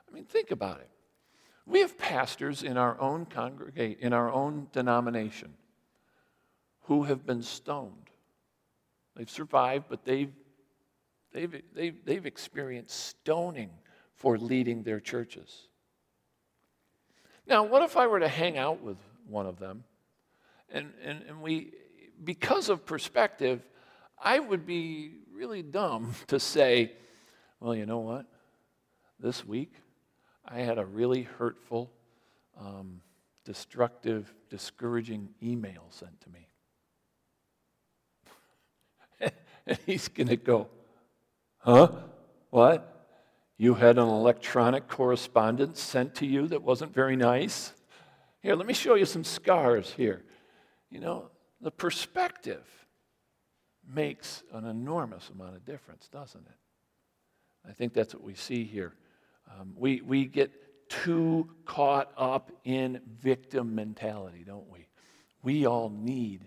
I 0.08 0.14
mean 0.14 0.24
think 0.24 0.50
about 0.50 0.80
it. 0.80 0.88
We 1.66 1.80
have 1.80 1.98
pastors 1.98 2.62
in 2.62 2.76
our 2.76 2.98
own 3.00 3.26
congregate 3.26 3.98
in 4.00 4.12
our 4.12 4.32
own 4.32 4.68
denomination 4.72 5.54
who 6.82 7.02
have 7.02 7.26
been 7.26 7.42
stoned 7.42 8.10
They've 9.16 9.30
survived, 9.30 9.86
but 9.88 10.04
they've, 10.04 10.32
they've, 11.32 11.62
they've, 11.74 12.04
they've 12.04 12.26
experienced 12.26 12.98
stoning 12.98 13.70
for 14.14 14.38
leading 14.38 14.82
their 14.82 15.00
churches. 15.00 15.68
Now, 17.46 17.64
what 17.64 17.82
if 17.82 17.96
I 17.96 18.06
were 18.06 18.20
to 18.20 18.28
hang 18.28 18.58
out 18.58 18.82
with 18.82 18.98
one 19.28 19.46
of 19.46 19.58
them 19.58 19.84
and, 20.68 20.92
and, 21.02 21.22
and 21.28 21.42
we, 21.42 21.72
because 22.22 22.68
of 22.68 22.84
perspective, 22.84 23.62
I 24.18 24.38
would 24.38 24.66
be 24.66 25.12
really 25.32 25.62
dumb 25.62 26.14
to 26.28 26.40
say, 26.40 26.92
well, 27.60 27.74
you 27.74 27.86
know 27.86 28.00
what? 28.00 28.26
This 29.18 29.46
week, 29.46 29.72
I 30.44 30.60
had 30.60 30.78
a 30.78 30.84
really 30.84 31.22
hurtful, 31.22 31.90
um, 32.60 33.00
destructive, 33.44 34.32
discouraging 34.50 35.30
email 35.42 35.86
sent 35.90 36.20
to 36.22 36.30
me. 36.30 36.45
and 39.68 39.78
he's 39.86 40.08
going 40.08 40.28
to 40.28 40.36
go, 40.36 40.68
huh? 41.58 41.90
What? 42.50 42.92
You 43.58 43.74
had 43.74 43.98
an 43.98 44.08
electronic 44.08 44.86
correspondence 44.86 45.80
sent 45.80 46.14
to 46.16 46.26
you 46.26 46.46
that 46.48 46.62
wasn't 46.62 46.92
very 46.92 47.16
nice? 47.16 47.72
Here, 48.42 48.54
let 48.54 48.66
me 48.66 48.74
show 48.74 48.94
you 48.94 49.06
some 49.06 49.24
scars 49.24 49.90
here. 49.90 50.22
You 50.90 51.00
know, 51.00 51.30
the 51.60 51.70
perspective 51.70 52.64
makes 53.88 54.42
an 54.52 54.66
enormous 54.66 55.30
amount 55.30 55.56
of 55.56 55.64
difference, 55.64 56.08
doesn't 56.08 56.46
it? 56.46 57.68
I 57.68 57.72
think 57.72 57.94
that's 57.94 58.14
what 58.14 58.22
we 58.22 58.34
see 58.34 58.64
here. 58.64 58.94
Um, 59.50 59.74
we, 59.76 60.00
we 60.02 60.26
get 60.26 60.52
too 60.88 61.50
caught 61.64 62.12
up 62.16 62.52
in 62.64 63.00
victim 63.20 63.74
mentality, 63.74 64.44
don't 64.46 64.70
we? 64.70 64.86
We 65.42 65.66
all 65.66 65.90
need 65.90 66.46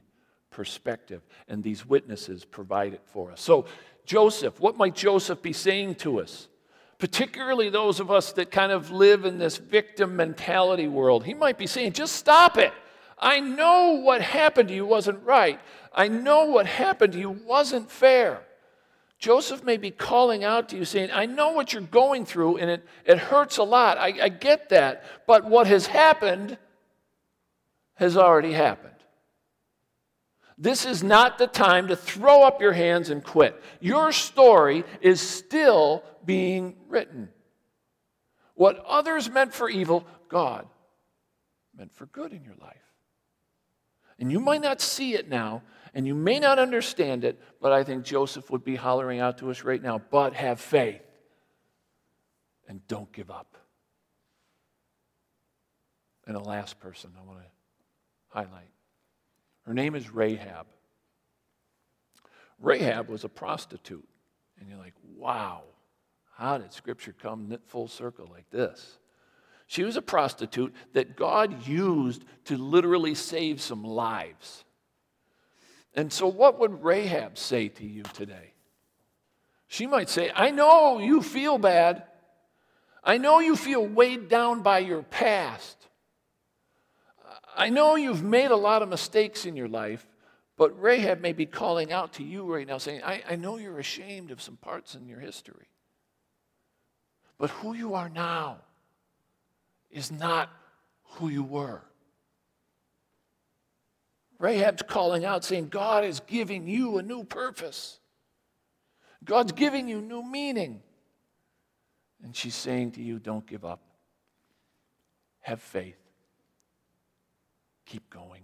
perspective, 0.52 1.22
and 1.48 1.64
these 1.64 1.86
witnesses 1.86 2.46
provide 2.46 2.94
it 2.94 3.02
for 3.06 3.32
us. 3.32 3.42
So, 3.42 3.66
Joseph, 4.06 4.60
what 4.60 4.78
might 4.78 4.96
Joseph 4.96 5.42
be 5.42 5.54
saying 5.54 5.96
to 5.96 6.20
us? 6.20 6.48
Particularly 6.98 7.70
those 7.70 8.00
of 8.00 8.12
us 8.12 8.34
that 8.34 8.52
kind 8.52 8.72
of 8.72 8.92
live 8.92 9.24
in 9.24 9.38
this 9.38 9.58
victim 9.58 10.16
mentality 10.16 10.88
world. 10.88 11.24
He 11.24 11.34
might 11.34 11.58
be 11.58 11.68
saying, 11.68 11.94
just 11.94 12.16
stop 12.16 12.58
it. 12.58 12.74
I 13.18 13.40
know 13.40 14.02
what 14.02 14.22
happened 14.22 14.70
to 14.70 14.76
you 14.76 14.86
wasn't 14.86 15.24
right. 15.24 15.60
I 15.94 16.08
know 16.08 16.46
what 16.46 16.66
happened 16.66 17.14
to 17.14 17.20
you 17.20 17.30
wasn't 17.30 17.92
fair. 17.92 18.42
Joseph 19.18 19.66
may 19.66 19.76
be 19.76 19.92
calling 19.92 20.46
out 20.46 20.70
to 20.70 20.78
you 20.78 20.86
saying, 20.86 21.10
I 21.14 21.26
know 21.26 21.52
what 21.52 21.74
you're 21.74 21.82
going 21.82 22.26
through 22.26 22.58
and 22.58 22.70
it, 22.70 22.88
it 23.06 23.18
hurts 23.18 23.58
a 23.58 23.64
lot. 23.64 23.98
I, 23.98 24.14
I 24.22 24.30
get 24.30 24.70
that. 24.70 25.04
But 25.28 25.46
what 25.46 25.68
has 25.68 25.88
happened 25.88 26.58
has 27.96 28.16
already 28.16 28.54
happened. 28.54 28.94
This 30.62 30.86
is 30.86 31.02
not 31.02 31.38
the 31.38 31.48
time 31.48 31.88
to 31.88 31.96
throw 31.96 32.44
up 32.44 32.60
your 32.60 32.74
hands 32.74 33.10
and 33.10 33.24
quit. 33.24 33.60
Your 33.80 34.12
story 34.12 34.84
is 35.00 35.22
still 35.22 36.04
being 36.26 36.76
written. 36.90 37.30
What 38.56 38.84
others 38.86 39.30
meant 39.30 39.54
for 39.54 39.70
evil, 39.70 40.06
God 40.28 40.68
meant 41.78 41.94
for 41.94 42.08
good 42.08 42.34
in 42.34 42.44
your 42.44 42.56
life. 42.62 42.76
And 44.20 44.30
you 44.30 44.42
might 44.42 44.62
not 44.62 44.82
see 44.82 45.14
it 45.14 45.30
now, 45.30 45.64
and 45.94 46.06
you 46.06 46.14
may 46.14 46.40
not 46.40 46.60
understand 46.60 47.24
it, 47.24 47.40
but 47.62 47.72
I 47.72 47.86
think 47.86 48.04
Joseph 48.04 48.52
would 48.52 48.66
be 48.66 48.76
hollering 48.76 49.22
out 49.22 49.38
to 49.38 49.50
us 49.50 49.64
right 49.64 49.82
now, 49.82 50.02
but 50.12 50.34
have 50.34 50.60
faith 50.60 51.02
and 52.68 52.86
don't 52.90 53.10
give 53.14 53.32
up. 53.32 53.56
And 56.28 56.36
the 56.36 56.42
last 56.42 56.82
person 56.82 57.12
I 57.18 57.26
want 57.26 57.40
to 57.40 57.46
highlight 58.28 58.70
her 59.66 59.74
name 59.74 59.96
is 59.96 60.10
Rahab. 60.10 60.68
Rahab 62.60 63.10
was 63.10 63.24
a 63.24 63.30
prostitute. 63.30 64.08
And 64.60 64.70
you're 64.70 64.80
like, 64.80 64.96
wow, 65.16 65.64
how 66.36 66.58
did 66.58 66.74
Scripture 66.74 67.16
come 67.22 67.58
full 67.68 67.88
circle 67.88 68.28
like 68.32 68.50
this? 68.50 68.98
She 69.68 69.84
was 69.84 69.96
a 69.98 70.02
prostitute 70.02 70.74
that 70.94 71.16
God 71.16 71.68
used 71.68 72.26
to 72.46 72.58
literally 72.58 73.14
save 73.14 73.62
some 73.62 73.84
lives. 73.84 74.66
And 75.94 76.12
so, 76.12 76.28
what 76.28 76.60
would 76.60 76.84
Rahab 76.84 77.38
say 77.38 77.68
to 77.70 77.86
you 77.86 78.04
today? 78.04 78.54
She 79.68 79.86
might 79.86 80.10
say, 80.10 80.32
I 80.34 80.50
know 80.50 81.00
you 81.00 81.22
feel 81.22 81.60
bad. 81.60 82.04
I 83.04 83.18
know 83.18 83.40
you 83.40 83.56
feel 83.56 83.86
weighed 83.86 84.28
down 84.28 84.62
by 84.62 84.80
your 84.80 85.04
past. 85.04 85.79
I 87.60 87.70
know 87.70 87.98
you've 87.98 88.24
made 88.24 88.52
a 88.52 88.56
lot 88.56 88.82
of 88.82 88.88
mistakes 88.88 89.46
in 89.46 89.58
your 89.58 89.68
life, 89.68 90.08
but 90.56 90.82
Rahab 90.82 91.20
may 91.20 91.34
be 91.34 91.46
calling 91.46 91.92
out 91.92 92.14
to 92.14 92.24
you 92.24 92.46
right 92.46 92.66
now 92.66 92.78
saying, 92.78 93.02
I, 93.04 93.22
I 93.30 93.36
know 93.36 93.58
you're 93.58 93.80
ashamed 93.80 94.32
of 94.32 94.42
some 94.42 94.56
parts 94.56 94.96
in 94.96 95.10
your 95.10 95.20
history. 95.20 95.68
But 97.38 97.50
who 97.50 97.74
you 97.74 97.96
are 97.96 98.08
now 98.08 98.60
is 99.92 100.10
not 100.10 100.50
who 101.04 101.28
you 101.28 101.44
were. 101.44 101.82
Rahab's 104.40 104.84
calling 104.84 105.26
out 105.26 105.44
saying, 105.44 105.68
God 105.68 106.06
is 106.06 106.22
giving 106.22 106.66
you 106.66 106.98
a 106.98 107.02
new 107.02 107.26
purpose. 107.26 108.00
God's 109.26 109.52
giving 109.52 109.90
you 109.90 110.00
new 110.00 110.24
meaning. 110.24 110.82
And 112.24 112.34
she's 112.34 112.56
saying 112.56 112.94
to 112.94 113.04
you, 113.04 113.20
don't 113.20 113.46
give 113.46 113.66
up. 113.66 113.82
Have 115.42 115.62
faith 115.62 116.09
keep 117.90 118.10
going. 118.10 118.44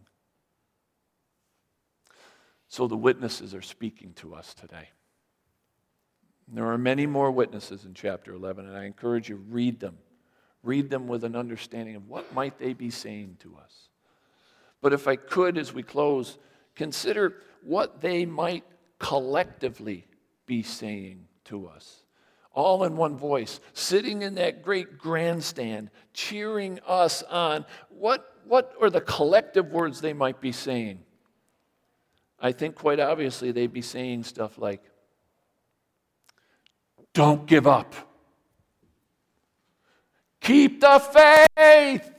So 2.67 2.87
the 2.87 2.97
witnesses 2.97 3.53
are 3.53 3.61
speaking 3.61 4.13
to 4.15 4.33
us 4.33 4.53
today. 4.53 4.89
There 6.47 6.65
are 6.71 6.77
many 6.77 7.05
more 7.05 7.31
witnesses 7.31 7.85
in 7.85 7.93
chapter 7.93 8.33
11, 8.33 8.67
and 8.67 8.75
I 8.77 8.85
encourage 8.85 9.29
you 9.29 9.37
read 9.37 9.79
them. 9.79 9.97
Read 10.63 10.89
them 10.89 11.07
with 11.07 11.23
an 11.23 11.35
understanding 11.35 11.95
of 11.95 12.09
what 12.09 12.33
might 12.33 12.57
they 12.57 12.73
be 12.73 12.89
saying 12.89 13.37
to 13.41 13.55
us. 13.57 13.89
But 14.81 14.93
if 14.93 15.07
I 15.07 15.15
could, 15.15 15.57
as 15.57 15.73
we 15.73 15.83
close, 15.83 16.37
consider 16.75 17.37
what 17.63 18.01
they 18.01 18.25
might 18.25 18.63
collectively 18.99 20.07
be 20.45 20.63
saying 20.63 21.27
to 21.45 21.67
us. 21.67 22.04
All 22.55 22.85
in 22.85 22.95
one 22.95 23.17
voice, 23.17 23.59
sitting 23.73 24.21
in 24.21 24.35
that 24.35 24.63
great 24.63 24.97
grandstand, 24.97 25.91
cheering 26.13 26.79
us 26.87 27.21
on. 27.23 27.65
What 27.89 28.31
what 28.47 28.73
are 28.81 28.89
the 28.89 29.01
collective 29.01 29.71
words 29.71 30.01
they 30.01 30.13
might 30.13 30.39
be 30.39 30.51
saying? 30.51 30.99
I 32.39 32.51
think 32.51 32.75
quite 32.75 32.99
obviously 32.99 33.51
they'd 33.51 33.73
be 33.73 33.81
saying 33.81 34.23
stuff 34.23 34.57
like, 34.57 34.81
Don't 37.13 37.45
give 37.45 37.67
up. 37.67 37.93
Keep 40.39 40.79
the 40.79 41.45
faith. 41.57 42.11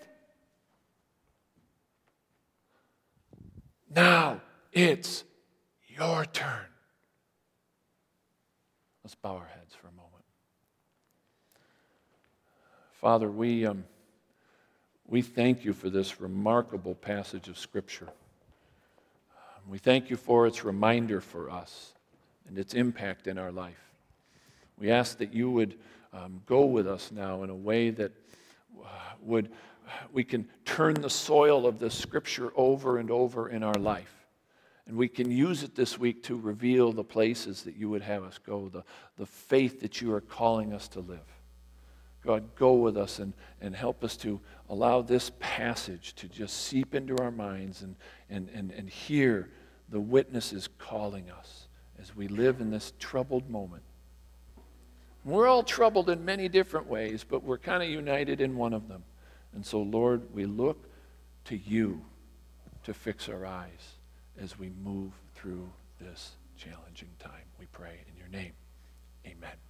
Now 3.88 4.42
it's 4.72 5.24
your 5.86 6.24
turn. 6.26 6.66
Let's 9.04 9.14
bow 9.14 9.36
our 9.36 9.46
heads 9.46 9.74
for 9.74 9.86
a 9.86 9.92
moment. 9.92 10.24
Father, 13.06 13.30
we. 13.30 13.64
Um, 13.64 13.84
we 15.06 15.22
thank 15.22 15.64
you 15.64 15.72
for 15.72 15.88
this 15.88 16.20
remarkable 16.20 16.96
passage 16.96 17.46
of 17.46 17.56
Scripture. 17.56 18.08
We 19.68 19.78
thank 19.78 20.10
you 20.10 20.16
for 20.16 20.44
its 20.48 20.64
reminder 20.64 21.20
for 21.20 21.48
us 21.48 21.94
and 22.48 22.58
its 22.58 22.74
impact 22.74 23.28
in 23.28 23.38
our 23.38 23.52
life. 23.52 23.92
We 24.76 24.90
ask 24.90 25.18
that 25.18 25.32
you 25.32 25.52
would 25.52 25.78
um, 26.12 26.42
go 26.46 26.64
with 26.64 26.88
us 26.88 27.12
now 27.12 27.44
in 27.44 27.50
a 27.50 27.54
way 27.54 27.90
that 27.90 28.10
uh, 28.76 28.88
would 29.20 29.52
we 30.12 30.24
can 30.24 30.48
turn 30.64 30.94
the 30.94 31.08
soil 31.08 31.64
of 31.64 31.78
the 31.78 31.92
Scripture 31.92 32.50
over 32.56 32.98
and 32.98 33.12
over 33.12 33.50
in 33.50 33.62
our 33.62 33.78
life. 33.78 34.26
And 34.88 34.96
we 34.96 35.06
can 35.06 35.30
use 35.30 35.62
it 35.62 35.76
this 35.76 35.96
week 35.96 36.24
to 36.24 36.36
reveal 36.36 36.90
the 36.90 37.04
places 37.04 37.62
that 37.62 37.76
you 37.76 37.88
would 37.88 38.02
have 38.02 38.24
us 38.24 38.40
go, 38.44 38.68
the, 38.68 38.82
the 39.16 39.26
faith 39.26 39.78
that 39.82 40.00
you 40.00 40.12
are 40.12 40.20
calling 40.20 40.72
us 40.72 40.88
to 40.88 40.98
live. 40.98 41.35
God, 42.26 42.54
go 42.56 42.74
with 42.74 42.96
us 42.96 43.18
and, 43.20 43.32
and 43.60 43.74
help 43.74 44.02
us 44.02 44.16
to 44.18 44.40
allow 44.68 45.00
this 45.00 45.30
passage 45.38 46.14
to 46.16 46.28
just 46.28 46.64
seep 46.66 46.94
into 46.94 47.16
our 47.18 47.30
minds 47.30 47.82
and, 47.82 47.94
and, 48.28 48.48
and, 48.50 48.72
and 48.72 48.90
hear 48.90 49.48
the 49.88 50.00
witnesses 50.00 50.68
calling 50.78 51.30
us 51.30 51.68
as 52.00 52.14
we 52.16 52.28
live 52.28 52.60
in 52.60 52.70
this 52.70 52.92
troubled 52.98 53.48
moment. 53.48 53.82
We're 55.24 55.48
all 55.48 55.62
troubled 55.62 56.10
in 56.10 56.24
many 56.24 56.48
different 56.48 56.86
ways, 56.86 57.24
but 57.28 57.42
we're 57.42 57.58
kind 57.58 57.82
of 57.82 57.88
united 57.88 58.40
in 58.40 58.56
one 58.56 58.72
of 58.72 58.88
them. 58.88 59.04
And 59.54 59.64
so, 59.64 59.80
Lord, 59.80 60.22
we 60.34 60.44
look 60.44 60.88
to 61.46 61.56
you 61.56 62.00
to 62.84 62.94
fix 62.94 63.28
our 63.28 63.46
eyes 63.46 63.96
as 64.38 64.58
we 64.58 64.70
move 64.82 65.12
through 65.34 65.68
this 66.00 66.32
challenging 66.56 67.10
time. 67.18 67.44
We 67.58 67.66
pray 67.66 67.98
in 68.08 68.16
your 68.16 68.28
name. 68.28 68.52
Amen. 69.26 69.65